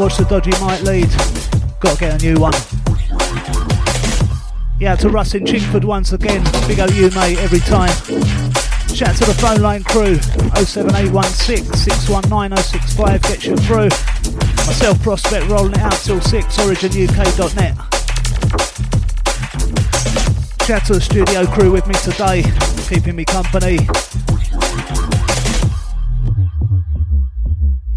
Watch 0.00 0.16
the 0.16 0.24
dodgy 0.24 0.50
might 0.60 0.82
lead. 0.82 1.08
Gotta 1.78 2.00
get 2.00 2.20
a 2.20 2.26
new 2.26 2.40
one. 2.40 2.54
Yeah, 4.80 4.96
to 4.96 5.08
Russ 5.08 5.34
in 5.34 5.44
Chingford 5.44 5.84
once 5.84 6.12
again. 6.12 6.42
Big 6.66 6.80
O 6.80 6.86
mate, 6.86 7.38
every 7.38 7.60
time. 7.60 7.92
Shout 8.88 9.10
out 9.10 9.16
to 9.16 9.24
the 9.24 9.36
phone 9.38 9.60
line 9.60 9.84
crew 9.84 10.16
07816 10.56 11.72
619 11.74 12.56
065 12.56 13.22
gets 13.22 13.46
you 13.46 13.56
through. 13.58 13.90
Myself, 14.66 15.00
Prospect, 15.02 15.46
rolling 15.48 15.74
it 15.74 15.78
out 15.78 15.92
till 15.92 16.20
6, 16.20 16.56
originuk.net. 16.56 17.76
Shout 20.66 20.84
to 20.86 20.94
the 20.94 21.00
studio 21.00 21.46
crew 21.46 21.70
with 21.70 21.86
me 21.86 21.94
today, 22.02 22.42
keeping 22.88 23.14
me 23.14 23.24
company. 23.24 23.78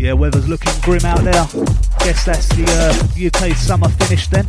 Yeah, 0.03 0.11
weather's 0.11 0.49
looking 0.49 0.73
grim 0.81 1.05
out 1.05 1.23
there. 1.23 1.31
Guess 1.99 2.25
that's 2.25 2.49
the 2.49 2.65
uh, 2.67 3.47
UK 3.47 3.55
summer 3.55 3.87
finish 3.87 4.27
then. 4.27 4.45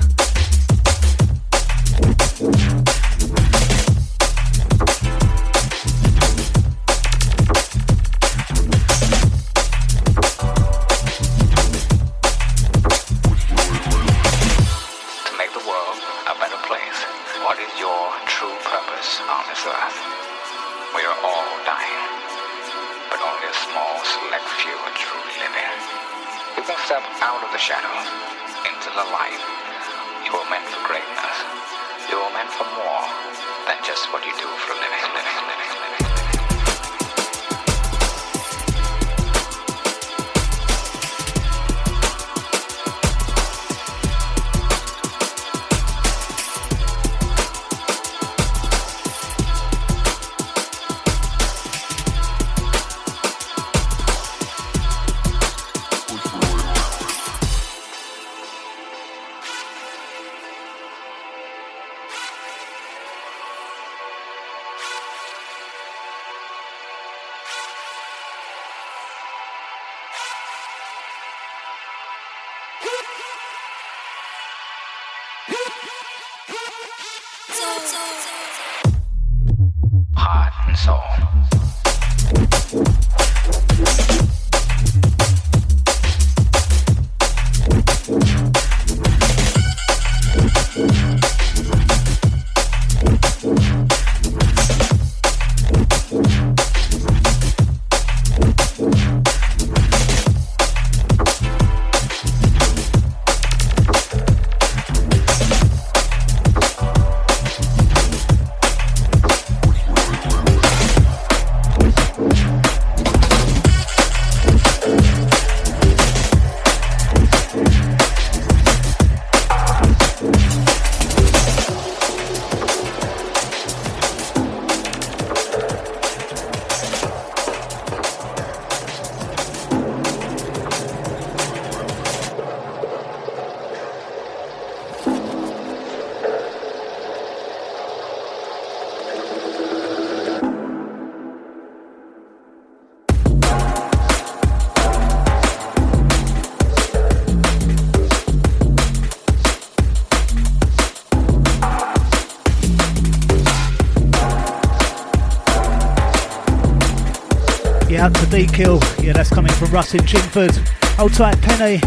Kill. 158.34 158.80
Yeah, 159.00 159.12
that's 159.12 159.30
coming 159.30 159.52
from 159.52 159.70
Russ 159.70 159.94
in 159.94 160.00
Chingford. 160.00 160.56
Hold 160.96 161.14
tight, 161.14 161.40
Penny. 161.40 161.78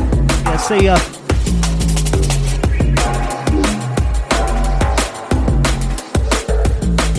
Yeah, 0.46 0.56
see 0.56 0.86
ya. 0.86 0.96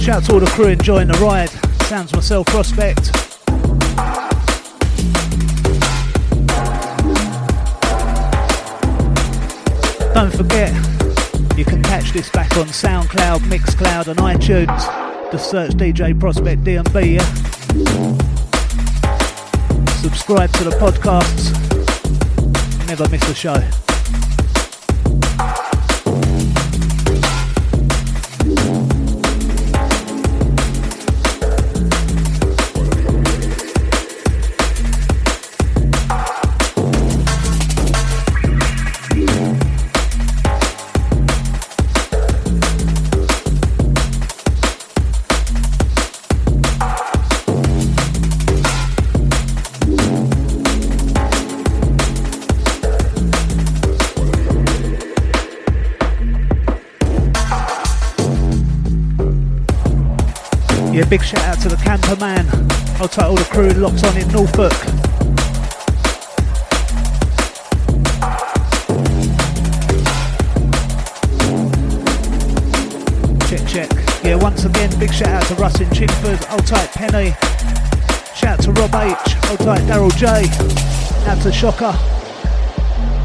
Shout 0.01 0.25
to 0.25 0.33
all 0.33 0.41
the 0.41 0.51
crew 0.55 0.69
enjoying 0.69 1.09
the 1.09 1.19
ride. 1.19 1.51
Sounds 1.85 2.15
myself, 2.15 2.47
Prospect. 2.47 3.13
Don't 10.15 10.35
forget, 10.35 10.73
you 11.59 11.67
can 11.67 11.83
catch 11.83 12.13
this 12.13 12.31
back 12.31 12.57
on 12.57 12.67
SoundCloud, 12.69 13.41
Mixcloud, 13.41 14.09
and 14.09 14.19
iTunes. 14.21 15.31
Just 15.31 15.51
search 15.51 15.73
DJ 15.73 16.19
Prospect 16.19 16.65
DNB, 16.65 17.17
yeah? 17.17 18.38
Subscribe 20.03 20.53
to 20.53 20.65
the 20.65 20.71
podcast, 20.71 21.57
Never 22.87 23.09
miss 23.09 23.29
a 23.29 23.35
show. 23.35 23.88
Big 61.09 61.23
shout 61.23 61.41
out 61.41 61.59
to 61.59 61.71
the 61.71 61.77
camper 61.77 62.17
man. 62.17 62.47
I'll 63.01 63.09
take 63.09 63.25
all 63.25 63.35
the 63.35 63.45
crew 63.45 63.71
locked 63.71 64.05
on 64.05 64.17
in 64.19 64.29
Norfolk. 64.29 64.73
Check, 73.49 73.67
check. 73.67 73.91
Yeah, 74.23 74.35
once 74.35 74.65
again, 74.67 74.91
big 74.99 75.13
shout 75.15 75.29
out 75.29 75.47
to 75.47 75.55
Russ 75.55 75.81
in 75.81 75.89
Chingford. 75.89 76.45
I'll 76.51 76.59
type 76.59 76.91
Penny. 76.91 77.31
Shout 78.37 78.59
out 78.59 78.61
to 78.65 78.73
Rob 78.73 78.95
H. 78.95 79.37
I'll 79.45 79.57
type 79.57 79.83
Daryl 79.85 80.15
J. 80.19 80.27
Out 81.31 81.43
to 81.43 81.53
Shocker. 81.53 81.95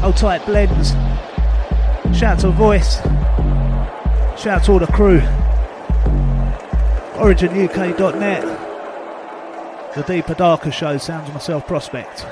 I'll 0.02 0.14
type 0.14 0.46
Blends. 0.46 0.92
Shout 2.18 2.36
out 2.36 2.40
to 2.40 2.50
Voice. 2.50 2.96
Shout 4.40 4.46
out 4.46 4.64
to 4.64 4.72
all 4.72 4.78
the 4.78 4.86
crew 4.86 5.20
originuk.net. 7.14 8.42
The 9.94 10.02
Deeper 10.02 10.34
Darker 10.34 10.72
Show 10.72 10.98
sounds 10.98 11.32
myself 11.32 11.66
prospect. 11.66 12.26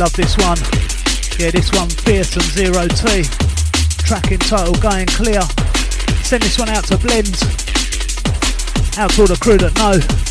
Love 0.00 0.14
this 0.14 0.34
one. 0.38 0.56
Yeah, 1.38 1.50
this 1.50 1.70
one, 1.72 1.90
Fierce 1.90 2.34
and 2.34 2.44
Zero 2.44 2.88
T. 2.88 3.22
Track 4.02 4.32
entitled 4.32 4.80
Going 4.80 5.04
Clear. 5.04 5.42
Send 6.22 6.42
this 6.42 6.58
one 6.58 6.70
out 6.70 6.84
to 6.84 6.96
Blends. 6.96 7.42
Out 8.96 9.10
to 9.10 9.20
all 9.20 9.26
the 9.26 9.38
crew 9.38 9.58
that 9.58 9.74
know. 9.76 10.29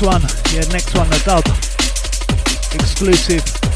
Next 0.00 0.22
one. 0.22 0.54
Yeah, 0.54 0.64
next 0.72 0.96
one, 0.96 1.10
the 1.10 1.22
dub. 1.24 1.44
Exclusive. 2.74 3.69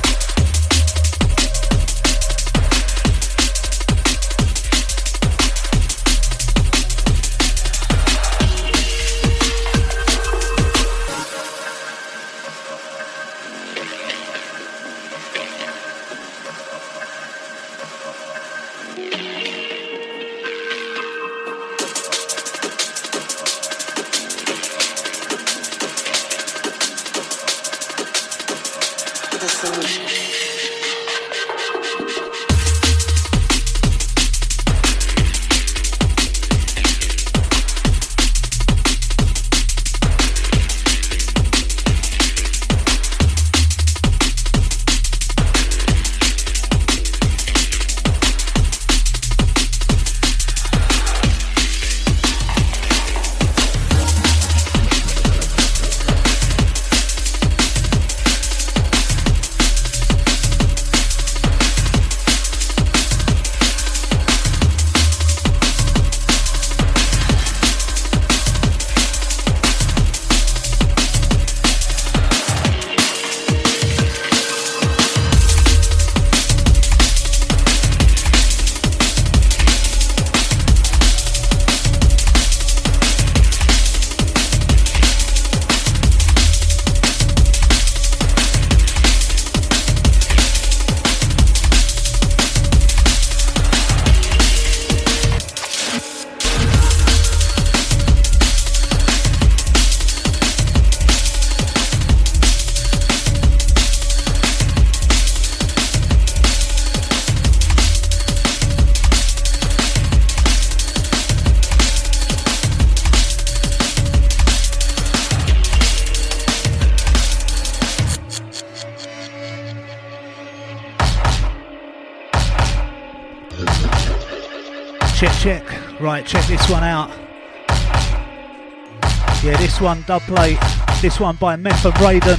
One, 129.84 130.02
dub 130.06 130.22
plate. 130.22 130.58
This 131.02 131.20
one 131.20 131.36
by 131.36 131.56
Meth 131.56 131.84
and 131.84 131.92
Raiden. 131.96 132.38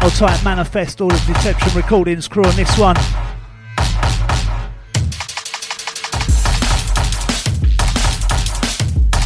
I'll 0.00 0.10
type 0.10 0.42
manifest 0.42 1.02
all 1.02 1.12
of 1.12 1.26
Deception 1.26 1.74
Recordings 1.74 2.28
crew 2.28 2.44
on 2.44 2.56
this 2.56 2.78
one. 2.78 2.96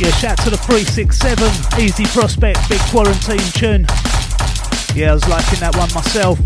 Yeah, 0.00 0.10
shout 0.18 0.38
to 0.38 0.50
the 0.50 0.58
367, 0.58 1.80
Easy 1.80 2.04
Prospect, 2.06 2.68
Big 2.68 2.80
Quarantine 2.90 3.38
tune. 3.54 3.86
Yeah, 4.96 5.10
I 5.10 5.14
was 5.14 5.28
liking 5.28 5.60
that 5.60 5.76
one 5.76 5.92
myself. 5.94 6.36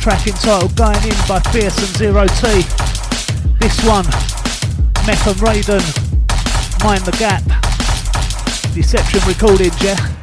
Track 0.00 0.26
entitled 0.26 0.74
Going 0.74 0.98
In 1.04 1.14
by 1.28 1.38
Fierce 1.52 1.78
and 1.78 1.96
Zero 1.96 2.26
T. 2.26 2.66
This 3.60 3.78
one, 3.86 4.06
Meth 5.06 5.26
and 5.28 5.38
Raiden, 5.38 5.84
Mind 6.82 7.02
the 7.02 7.16
Gap. 7.18 7.44
Deception 8.74 9.20
recordings, 9.28 9.80
yeah? 9.80 10.13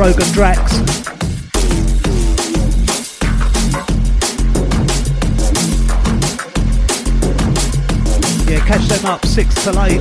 Rogan 0.00 0.32
Drax. 0.32 0.78
Yeah, 8.48 8.64
catch 8.66 8.88
them 8.88 9.04
up 9.04 9.26
six 9.26 9.54
to 9.64 9.78
eight. 9.82 10.00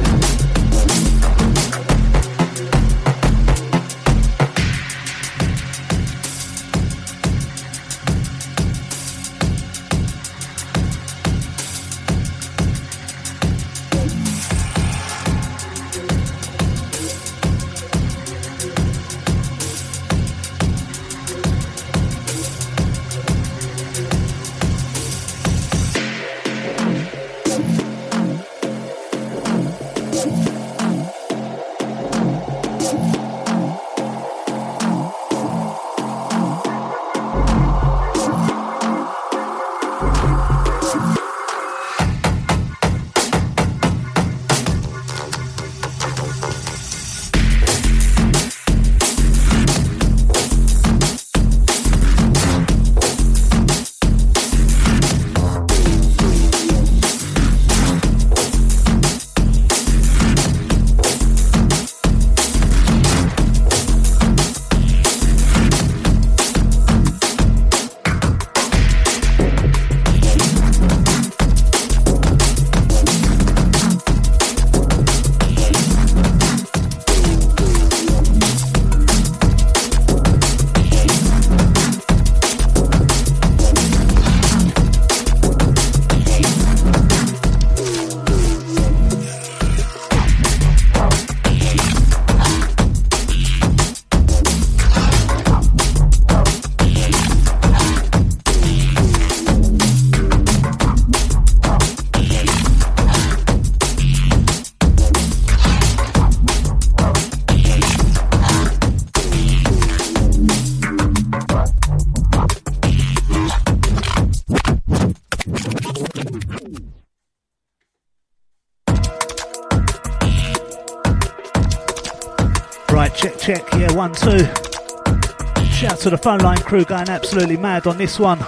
Phone 126.20 126.40
line 126.40 126.58
crew 126.58 126.84
going 126.84 127.08
absolutely 127.08 127.56
mad 127.56 127.88
on 127.88 127.98
this 127.98 128.20
one. 128.20 128.40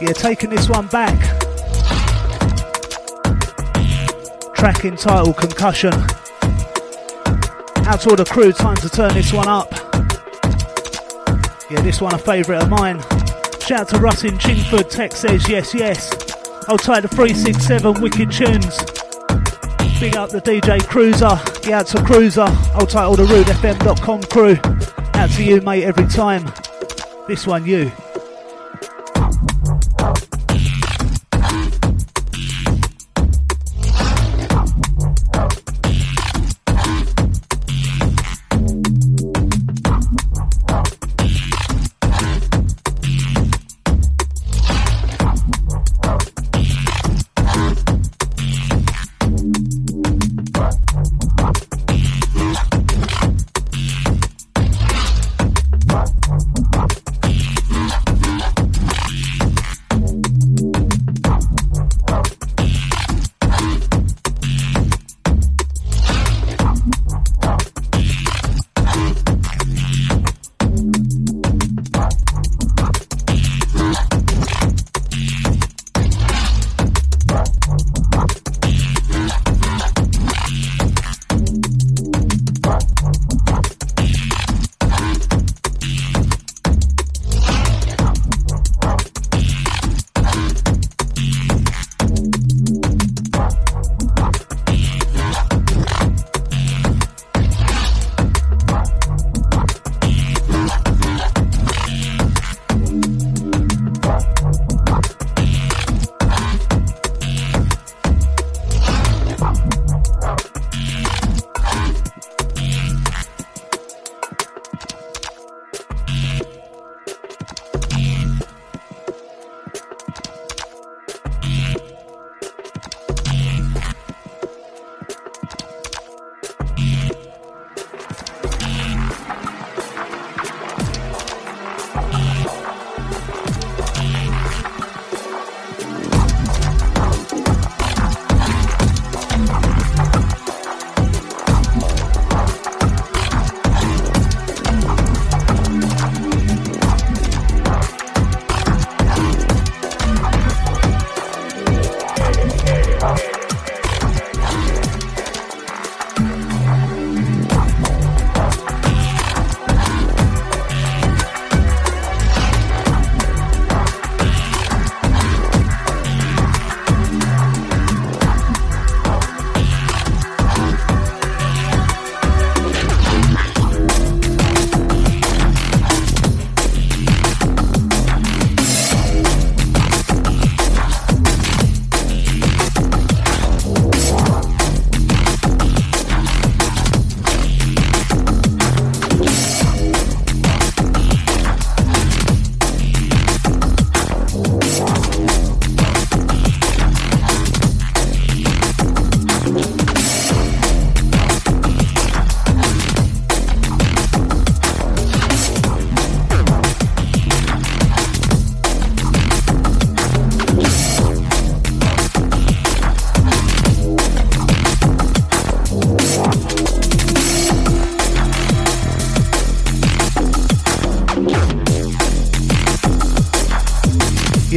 Yeah, 0.00 0.12
taking 0.14 0.48
this 0.48 0.68
one 0.70 0.86
back. 0.86 1.18
Track 4.54 4.84
entitled 4.84 5.36
Concussion. 5.36 5.92
Out 7.86 8.00
to 8.00 8.10
all 8.10 8.16
the 8.16 8.26
crew, 8.28 8.52
time 8.52 8.76
to 8.76 8.88
turn 8.88 9.12
this 9.12 9.32
one 9.32 9.48
up. 9.48 9.70
Yeah, 11.70 11.82
this 11.82 12.00
one 12.00 12.14
a 12.14 12.18
favourite 12.18 12.62
of 12.62 12.70
mine. 12.70 13.00
Shout 13.60 13.80
out 13.80 13.88
to 13.90 13.98
Russ 13.98 14.24
in 14.24 14.38
Chingford, 14.38 14.88
Tech 14.88 15.12
says 15.12 15.46
yes, 15.48 15.74
yes. 15.74 16.10
I'll 16.68 16.78
take 16.78 17.02
the 17.02 17.08
367 17.08 18.00
wicked 18.00 18.30
tunes. 18.32 18.78
Big 20.00 20.16
up 20.16 20.30
the 20.30 20.40
DJ 20.40 20.82
Cruiser. 20.86 21.57
Out 21.72 21.86
to 21.88 22.02
Cruiser. 22.02 22.46
I'll 22.74 22.86
title 22.86 23.14
the 23.14 23.24
RootFM.com 23.24 24.22
crew. 24.24 24.56
Out 25.14 25.30
to 25.30 25.44
you, 25.44 25.60
mate, 25.60 25.84
every 25.84 26.06
time. 26.06 26.50
This 27.26 27.46
one, 27.46 27.66
you. 27.66 27.92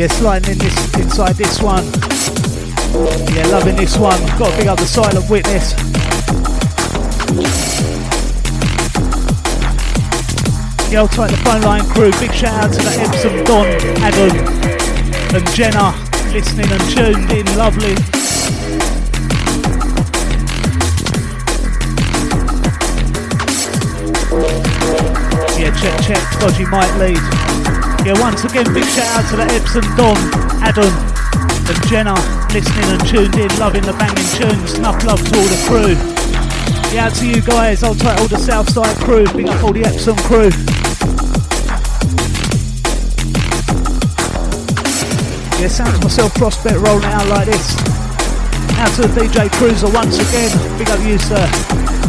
Yeah, 0.02 0.08
sliding 0.08 0.54
in 0.54 0.58
this 0.58 0.96
inside 0.96 1.36
this 1.36 1.62
one. 1.62 1.86
Yeah, 3.36 3.46
loving 3.52 3.76
this 3.76 4.00
one. 4.00 4.20
Got 4.40 4.50
to 4.50 4.58
big 4.58 4.66
up 4.66 4.80
the 4.80 4.86
silent 4.88 5.30
witness. 5.30 5.74
I'll 10.96 11.08
take 11.08 11.30
the 11.30 11.42
phone 11.46 11.62
line 11.62 11.86
crew. 11.92 12.10
Big 12.20 12.34
shout 12.34 12.64
out 12.64 12.74
to 12.74 12.80
the 12.82 12.98
Epsom 13.00 13.44
Don, 13.44 13.68
Adam, 14.02 14.38
and 15.36 15.48
Jenna, 15.54 15.94
listening 16.34 16.72
and 16.72 16.82
tuned 16.90 17.32
in. 17.32 17.46
Lovely. 17.56 17.94
Yeah, 25.62 25.70
check, 25.80 26.02
check. 26.02 26.40
Dodgy 26.40 26.66
might 26.66 26.92
lead. 26.98 27.51
Yeah, 28.04 28.20
once 28.20 28.44
again, 28.44 28.66
big 28.74 28.84
shout 28.86 29.06
out 29.14 29.30
to 29.30 29.36
the 29.38 29.46
Epsom 29.54 29.86
Don, 29.96 30.18
Adam, 30.66 30.90
and 31.70 31.88
Jenna, 31.88 32.18
listening 32.50 32.90
and 32.90 33.08
tuned 33.08 33.36
in, 33.36 33.48
loving 33.60 33.84
the 33.84 33.94
banging 33.94 34.26
tunes. 34.34 34.74
Enough 34.80 35.04
love 35.06 35.22
to 35.22 35.38
all 35.38 35.46
the 35.46 35.62
crew. 35.70 35.94
Yeah, 36.92 37.10
to 37.10 37.28
you 37.28 37.42
guys. 37.42 37.84
I'll 37.84 37.94
take 37.94 38.18
all 38.18 38.28
the 38.28 38.40
Southside 38.40 38.98
crew. 39.06 39.26
Big 39.34 39.48
up 39.48 39.64
all 39.64 39.72
the 39.72 39.86
Epsom 39.86 40.18
crew. 40.26 40.50
Yeah, 45.62 45.68
sounds 45.68 46.02
myself 46.02 46.34
prospect 46.34 46.80
rolling 46.80 47.06
out 47.06 47.28
like 47.28 47.46
this. 47.46 47.78
Out 48.82 48.90
to 48.96 49.04
the 49.04 49.14
DJ 49.14 49.52
Cruiser 49.54 49.92
once 49.92 50.18
again. 50.18 50.50
Big 50.80 50.90
up 50.90 51.00
you, 51.06 51.20
sir. 51.20 52.01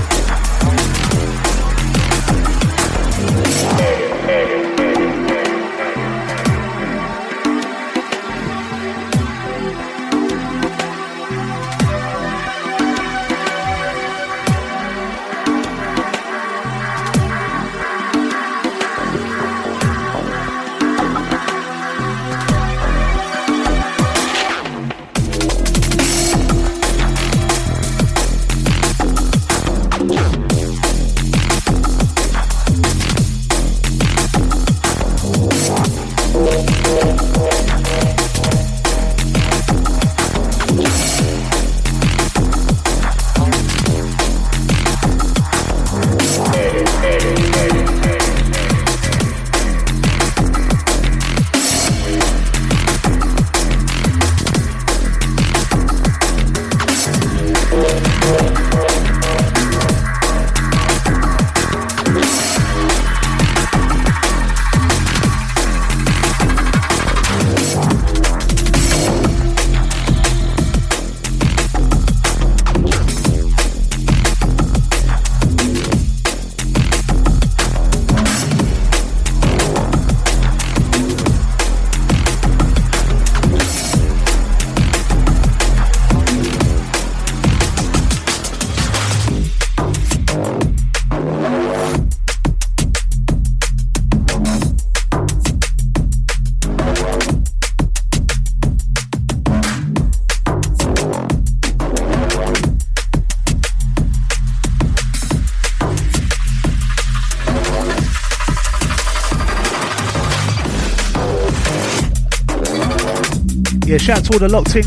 Shout 114.03 114.19
out 114.19 114.25
to 114.25 114.33
all 114.33 114.39
the 114.41 114.49
locked 114.49 114.75
in. 114.75 114.85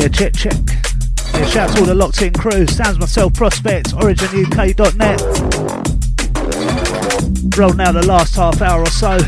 Yeah, 0.00 0.08
check, 0.08 0.32
check. 0.32 0.54
Yeah, 1.34 1.44
shout 1.44 1.68
out 1.68 1.74
to 1.74 1.80
all 1.80 1.86
the 1.86 1.94
locked 1.94 2.22
in 2.22 2.32
crew. 2.32 2.66
Sounds 2.66 2.98
myself, 2.98 3.34
Prospect, 3.34 3.88
OriginUK.net. 3.88 5.20
Rolling 7.58 7.80
out 7.80 7.92
the 7.92 8.06
last 8.06 8.36
half 8.36 8.62
hour 8.62 8.80
or 8.80 8.86
so. 8.86 9.18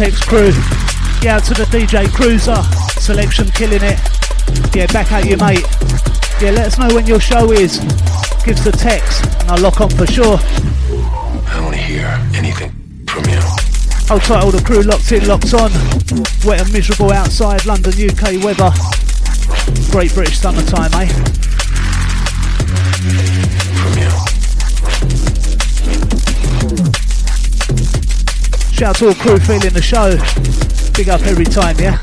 I'll 0.00 0.06
text 0.06 0.26
crew. 0.28 0.52
Yeah, 1.20 1.40
to 1.40 1.52
the 1.52 1.66
DJ 1.68 2.10
Cruiser. 2.10 2.56
Selection 2.98 3.48
killing 3.48 3.82
it. 3.82 4.00
Yeah, 4.74 4.86
back 4.86 5.12
at 5.12 5.26
you, 5.26 5.36
mate. 5.36 5.60
Yeah, 6.40 6.52
let 6.52 6.68
us 6.68 6.78
know 6.78 6.94
when 6.94 7.06
your 7.06 7.20
show 7.20 7.52
is. 7.52 7.78
Give 8.42 8.56
us 8.56 8.64
a 8.64 8.72
text 8.72 9.26
and 9.40 9.50
I'll 9.50 9.60
lock 9.60 9.82
on 9.82 9.90
for 9.90 10.06
sure. 10.06 10.38
I 10.40 11.60
want 11.60 11.74
to 11.74 11.82
hear 11.82 12.06
anything 12.34 12.70
from 13.08 13.26
you. 13.26 13.40
Hold 14.08 14.22
tight, 14.22 14.42
all 14.42 14.50
the 14.50 14.62
crew 14.64 14.80
locked 14.80 15.12
in, 15.12 15.28
locked 15.28 15.52
on. 15.52 15.70
Wet 16.46 16.62
and 16.62 16.72
miserable 16.72 17.12
outside 17.12 17.66
London, 17.66 17.92
UK 17.92 18.42
weather. 18.42 18.72
Great 19.90 20.14
British 20.14 20.38
summertime, 20.38 20.94
eh? 20.94 21.08
Shout 28.80 28.88
out 28.88 28.96
to 28.96 29.08
all 29.08 29.14
crew 29.14 29.38
feeling 29.38 29.74
the 29.74 29.82
show. 29.82 30.16
Big 30.96 31.10
up 31.10 31.20
every 31.26 31.44
time, 31.44 31.78
yeah? 31.78 31.99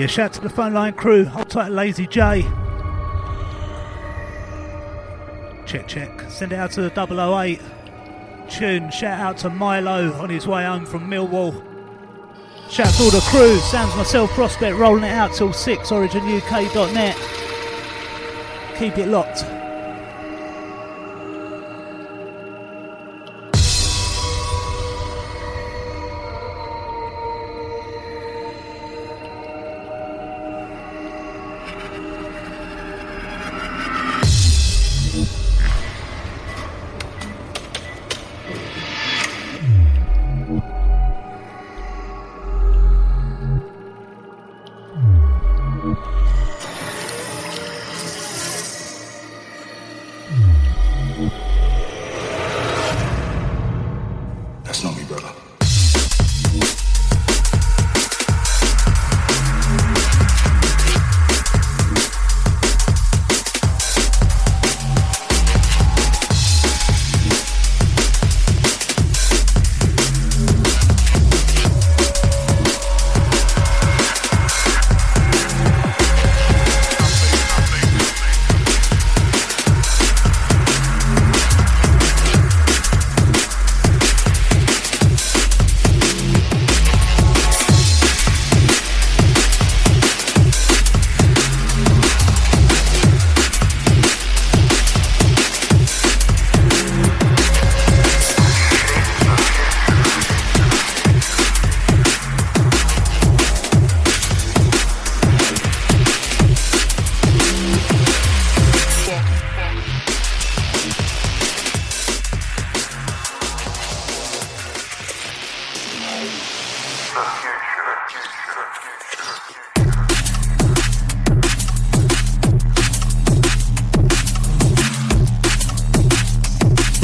Yeah, 0.00 0.06
shout 0.06 0.32
to 0.32 0.40
the 0.40 0.48
phone 0.48 0.72
line 0.72 0.94
crew. 0.94 1.26
Hold 1.26 1.50
tight, 1.50 1.72
Lazy 1.72 2.06
J. 2.06 2.40
Check, 5.66 5.86
check. 5.86 6.22
Send 6.30 6.54
it 6.54 6.56
out 6.56 6.70
to 6.70 6.88
the 6.88 7.34
008. 7.34 7.60
Tune. 8.48 8.90
Shout 8.90 9.20
out 9.20 9.36
to 9.36 9.50
Milo 9.50 10.10
on 10.14 10.30
his 10.30 10.46
way 10.46 10.64
home 10.64 10.86
from 10.86 11.10
Millwall. 11.10 11.52
Shout 12.70 12.86
out 12.86 12.94
to 12.94 13.02
all 13.02 13.10
the 13.10 13.20
crew. 13.28 13.58
Sounds 13.58 13.94
myself, 13.94 14.30
Prospect, 14.30 14.78
rolling 14.78 15.04
it 15.04 15.12
out 15.12 15.34
till 15.34 15.52
6, 15.52 15.90
originuk.net. 15.90 17.16
Keep 18.78 18.96
it 18.96 19.08
locked. 19.08 19.44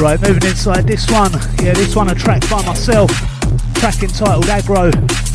Right, 0.07 0.21
moving 0.21 0.49
inside 0.49 0.87
this 0.87 1.05
one. 1.11 1.33
Yeah, 1.61 1.73
this 1.73 1.93
one 1.93 2.09
a 2.09 2.15
track 2.15 2.49
by 2.49 2.65
myself. 2.65 3.11
Track 3.73 4.03
entitled 4.03 4.45
Aggro. 4.45 5.26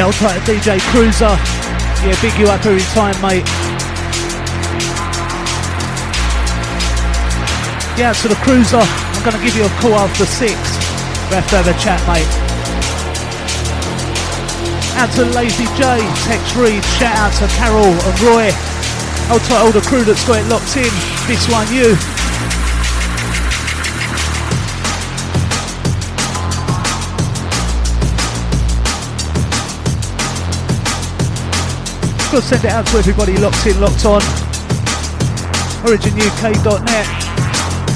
Yeah, 0.00 0.06
I'll 0.06 0.16
try 0.16 0.32
to 0.32 0.40
DJ 0.48 0.80
Cruiser. 0.88 1.36
Yeah, 2.08 2.16
big 2.24 2.32
you 2.40 2.48
up 2.48 2.64
every 2.64 2.80
time, 2.96 3.12
mate. 3.20 3.44
Yeah, 8.00 8.16
to 8.24 8.28
the 8.32 8.40
Cruiser. 8.40 8.80
I'm 8.80 9.22
going 9.28 9.36
to 9.36 9.44
give 9.44 9.52
you 9.54 9.68
a 9.68 9.74
call 9.76 9.92
after 10.00 10.24
six. 10.24 10.56
We 11.28 11.36
have 11.36 11.44
to 11.52 11.60
have 11.60 11.68
a 11.68 11.76
chat, 11.76 12.00
mate. 12.08 12.24
Out 14.96 15.12
to 15.20 15.28
Lazy 15.36 15.68
J, 15.76 16.00
Tex 16.24 16.56
Reed, 16.56 16.80
shout 16.96 17.20
out 17.20 17.36
to 17.36 17.46
Carol 17.60 17.84
and 17.84 18.20
Roy. 18.24 18.48
Hold 19.28 19.42
tight 19.52 19.60
all 19.60 19.70
the 19.70 19.84
crew 19.84 20.04
that's 20.04 20.26
got 20.26 20.40
it 20.40 20.48
locked 20.48 20.80
in. 20.80 20.88
This 21.28 21.44
one, 21.52 21.68
you. 21.68 22.19
Got 32.30 32.42
to 32.42 32.46
send 32.46 32.64
it 32.64 32.70
out 32.70 32.86
to 32.86 32.98
everybody 32.98 33.36
locked 33.38 33.66
in, 33.66 33.80
locked 33.80 34.04
on. 34.04 34.20
OriginUK.net, 35.82 37.06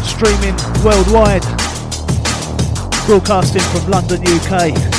streaming 0.04 0.56
worldwide, 0.82 1.42
broadcasting 3.06 3.62
from 3.62 3.88
London, 3.88 4.20
UK. 4.26 4.93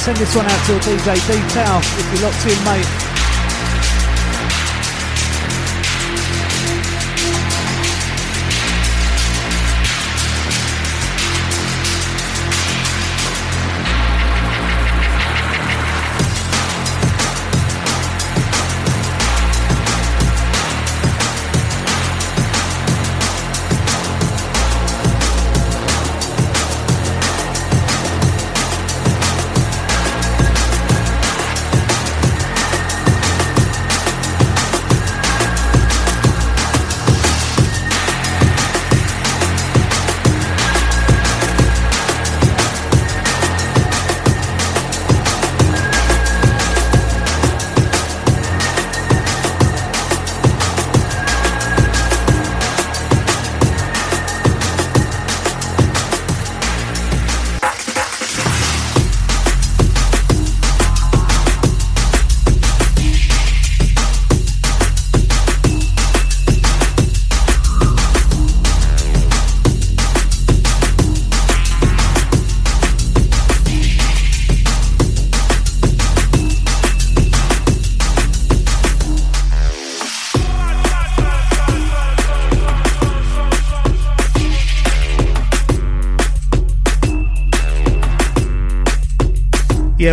Send 0.00 0.16
this 0.16 0.34
one 0.34 0.46
out 0.46 0.66
to 0.66 0.76
a 0.76 0.80
DJ 0.80 1.14
Detail 1.26 1.76
if 1.78 2.06
you're 2.14 2.30
locked 2.30 2.46
in, 2.46 2.64
mate. 2.64 3.09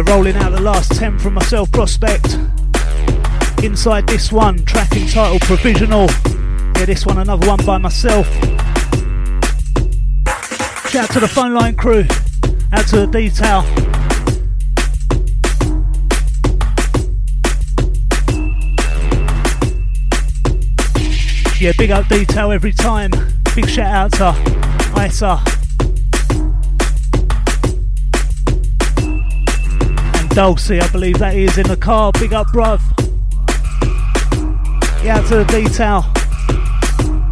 Rolling 0.05 0.35
out 0.37 0.51
the 0.51 0.61
last 0.61 0.91
10 0.95 1.17
from 1.19 1.33
myself, 1.33 1.71
Prospect. 1.71 2.35
Inside 3.63 4.05
this 4.07 4.31
one, 4.31 4.63
track 4.63 4.95
entitled 4.95 5.41
Provisional. 5.41 6.07
Yeah, 6.75 6.85
this 6.85 7.05
one, 7.05 7.17
another 7.17 7.47
one 7.47 7.63
by 7.65 7.77
myself. 7.77 8.27
Shout 10.89 11.03
out 11.03 11.09
to 11.11 11.19
the 11.19 11.27
phone 11.27 11.53
line 11.53 11.75
crew, 11.75 12.05
out 12.71 12.87
to 12.87 13.05
the 13.05 13.07
detail. 13.07 13.63
Yeah, 21.59 21.73
big 21.77 21.91
up 21.91 22.07
detail 22.07 22.51
every 22.51 22.71
time. 22.71 23.11
Big 23.55 23.67
shout 23.67 24.13
out 24.13 24.13
to 24.13 25.03
Isa. 25.05 25.56
Dulcie, 30.37 30.79
I 30.79 30.87
believe 30.89 31.17
that 31.17 31.35
is 31.35 31.57
in 31.57 31.65
the 31.67 31.75
car. 31.75 32.11
Big 32.19 32.31
up, 32.31 32.45
bruv. 32.49 32.79
Yeah, 35.03 35.19
to 35.29 35.37
the 35.37 35.45
detail. 35.45 36.03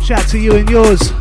Shout 0.01 0.27
to 0.29 0.39
you 0.39 0.55
and 0.55 0.67
yours. 0.67 1.11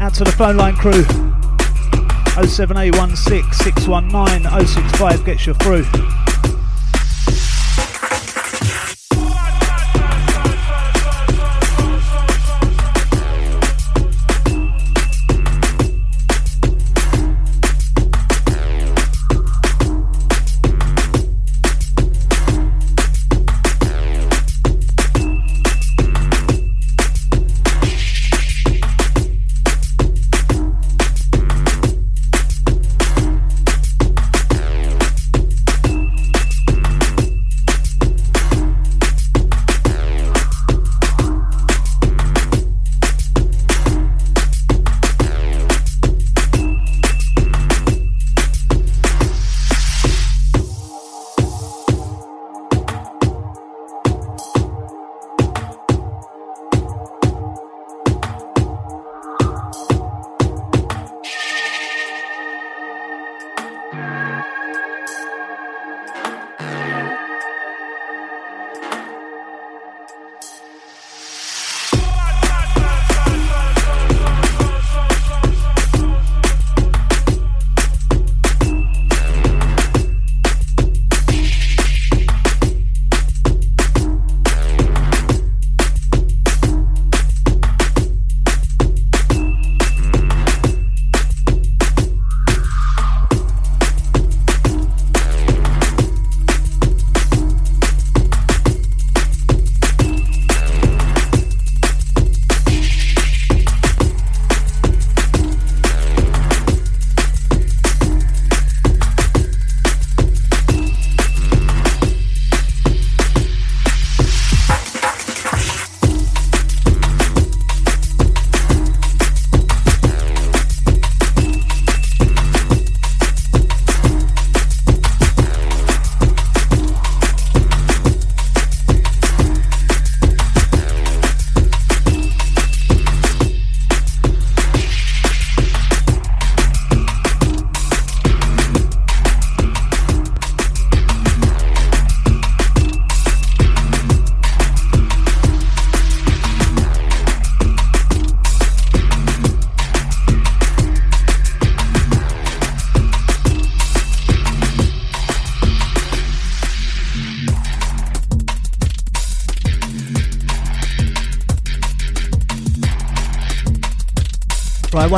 Out 0.00 0.12
to 0.14 0.24
the 0.24 0.34
phone 0.36 0.56
line 0.56 0.74
crew. 0.74 1.04
07816 2.44 3.52
619 3.52 4.66
065 4.66 5.24
gets 5.24 5.46
you 5.46 5.54
through. 5.54 5.84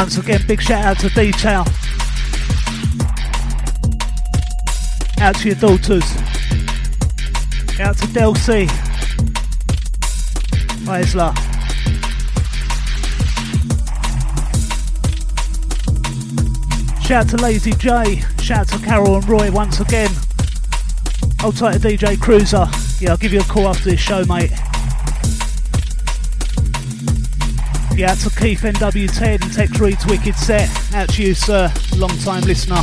Once 0.01 0.17
again, 0.17 0.41
big 0.47 0.63
shout 0.63 0.83
out 0.83 0.99
to 0.99 1.11
Detail. 1.11 1.63
Out 5.21 5.37
to 5.37 5.49
your 5.49 5.57
daughters. 5.57 6.11
Out 7.79 7.99
to 7.99 8.07
Delcy. 8.09 8.65
Isla. 10.89 11.35
Shout 17.03 17.25
out 17.25 17.29
to 17.29 17.37
Lazy 17.37 17.73
J. 17.73 18.23
Shout 18.41 18.61
out 18.61 18.69
to 18.69 18.79
Carol 18.79 19.17
and 19.17 19.29
Roy 19.29 19.51
once 19.51 19.81
again. 19.81 20.09
Hold 21.41 21.59
tight 21.59 21.75
to 21.75 21.79
DJ 21.79 22.19
Cruiser. 22.19 22.67
Yeah, 23.01 23.11
I'll 23.11 23.19
give 23.19 23.35
you 23.35 23.41
a 23.41 23.45
call 23.45 23.69
after 23.69 23.91
this 23.91 24.01
show, 24.01 24.25
mate. 24.25 24.51
Yeah, 28.01 28.13
out 28.13 28.19
to 28.21 28.31
Keith 28.31 28.63
NW10, 28.63 29.55
Tex 29.55 29.79
Reed's 29.79 30.07
Wicked 30.07 30.35
Set. 30.35 30.71
Out 30.95 31.11
to 31.11 31.23
you, 31.23 31.35
sir, 31.35 31.71
long 31.99 32.09
time 32.21 32.43
listener. 32.45 32.81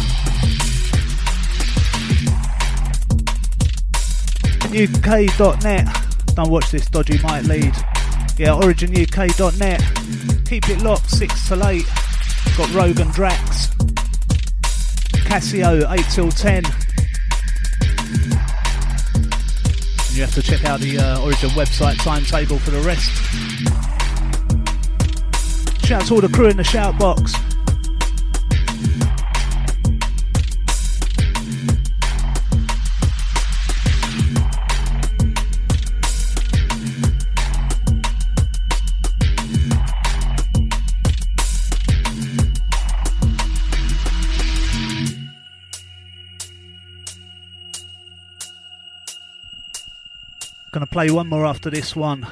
UK.net. 4.65 5.87
Don't 6.35 6.51
watch 6.51 6.69
this 6.69 6.87
dodgy 6.91 7.17
might 7.23 7.45
lead. 7.45 7.73
Yeah, 8.37 8.59
OriginUK.net. 8.61 10.45
Keep 10.45 10.69
it 10.69 10.83
locked, 10.83 11.09
6 11.09 11.47
till 11.47 11.65
8. 11.65 11.83
Got 12.55 12.73
Rogan 12.75 13.09
Drax. 13.09 13.69
Casio, 15.25 15.91
8 15.91 16.05
till 16.11 16.29
10. 16.29 16.63
You 20.13 20.21
have 20.21 20.35
to 20.35 20.43
check 20.43 20.63
out 20.65 20.79
the 20.79 20.99
uh, 20.99 21.23
Origin 21.23 21.49
website 21.49 21.97
timetable 22.03 22.59
for 22.59 22.69
the 22.69 22.81
rest. 22.81 23.46
Shout 25.87 26.01
out 26.01 26.07
to 26.09 26.15
all 26.15 26.19
the 26.19 26.27
crew 26.27 26.47
in 26.47 26.57
the 26.57 26.65
shout 26.65 26.99
box. 26.99 27.31
Gonna 50.71 50.85
play 50.85 51.09
one 51.09 51.27
more 51.27 51.45
after 51.45 51.69
this 51.69 51.95
one 51.95 52.27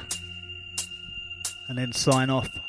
and 1.68 1.78
then 1.78 1.92
sign 1.92 2.28
off. 2.28 2.65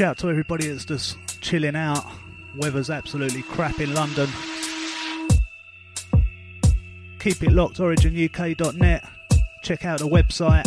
Shout 0.00 0.16
to 0.20 0.30
everybody 0.30 0.66
that's 0.66 0.86
just 0.86 1.18
chilling 1.42 1.76
out. 1.76 2.06
Weather's 2.56 2.88
absolutely 2.88 3.42
crap 3.42 3.80
in 3.80 3.92
London. 3.92 4.30
Keep 7.18 7.42
it 7.42 7.52
locked, 7.52 7.76
originuk.net. 7.76 9.06
Check 9.62 9.84
out 9.84 9.98
the 9.98 10.08
website. 10.08 10.66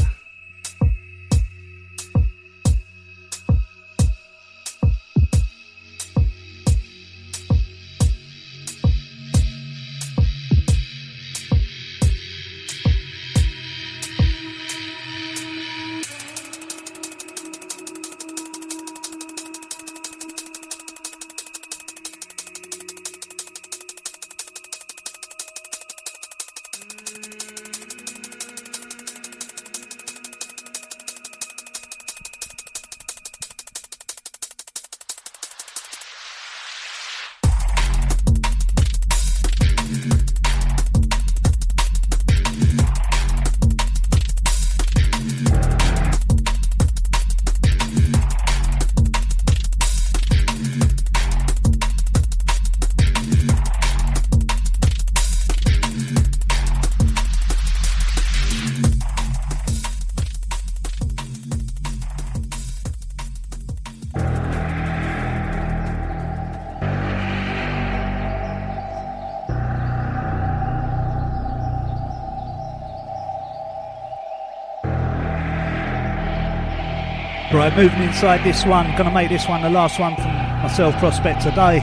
Moving 77.70 78.04
inside 78.04 78.44
this 78.44 78.66
one. 78.66 78.94
Gonna 78.98 79.10
make 79.10 79.30
this 79.30 79.48
one 79.48 79.62
the 79.62 79.70
last 79.70 79.98
one 79.98 80.16
from 80.16 80.32
myself, 80.62 80.96
Prospect, 80.98 81.42
today. 81.42 81.80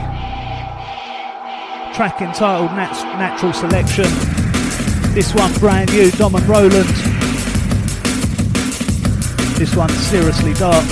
Track 1.93 2.21
entitled 2.21 2.71
Nat- 2.73 3.17
Natural 3.17 3.51
Selection. 3.51 4.05
This 5.13 5.33
one 5.33 5.51
brand 5.55 5.91
new, 5.91 6.11
Dom 6.11 6.35
and 6.35 6.47
Roland. 6.47 6.87
This 9.57 9.75
one's 9.75 9.97
seriously 9.97 10.53
dark. 10.53 10.87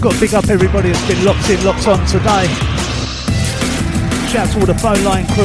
Got 0.00 0.14
to 0.14 0.20
big 0.20 0.34
up 0.34 0.48
everybody 0.48 0.90
that's 0.90 1.06
been 1.06 1.24
locked 1.24 1.50
in, 1.50 1.64
locked 1.64 1.86
on 1.86 2.04
today. 2.06 2.69
Shout 4.30 4.46
out 4.46 4.52
to 4.52 4.60
all 4.60 4.66
the 4.66 4.74
phone 4.78 5.02
line 5.02 5.26
crew. 5.26 5.44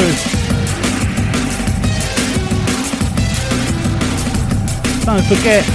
Don't 5.04 5.26
forget, 5.26 5.66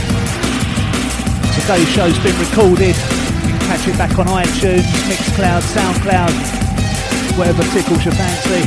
today's 1.58 1.88
show's 1.90 2.16
been 2.22 2.38
recorded. 2.38 2.94
You 2.94 3.50
can 3.50 3.58
catch 3.66 3.88
it 3.88 3.98
back 3.98 4.16
on 4.16 4.26
iTunes, 4.26 4.86
Mixcloud, 5.10 5.62
Soundcloud, 5.74 7.36
whatever 7.36 7.64
tickles 7.74 8.04
your 8.04 8.14
fancy. 8.14 8.62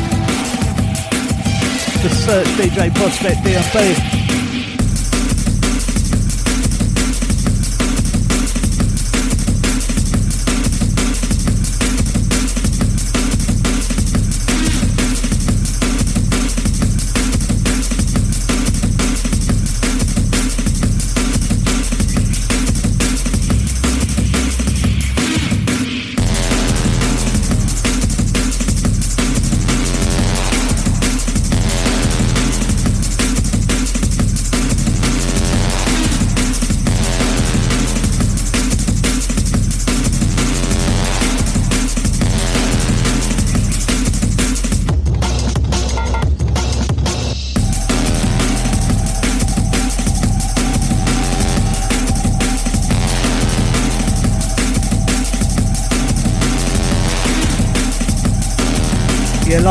Just 2.01 2.25
search 2.25 2.47
DJ 2.57 2.93
Prospect 2.95 3.37
DNB. 3.45 4.22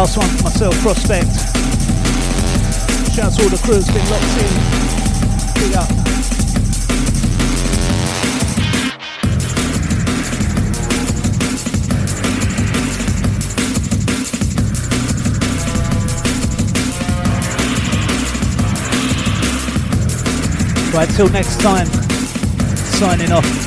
last 0.03 0.19
one 0.19 0.29
for 0.31 0.43
myself, 0.43 0.75
Prospect. 0.81 1.27
Shouts 3.15 3.37
to 3.37 3.43
all 3.45 3.51
the 3.51 3.61
crew's 3.63 3.87
been 3.87 4.11
locked 4.11 4.39
in. 4.43 4.51
Big 5.63 5.77
up. 5.77 5.89
Right, 20.93 21.09
till 21.11 21.29
next 21.29 21.61
time, 21.61 21.87
signing 22.99 23.31
off. 23.31 23.62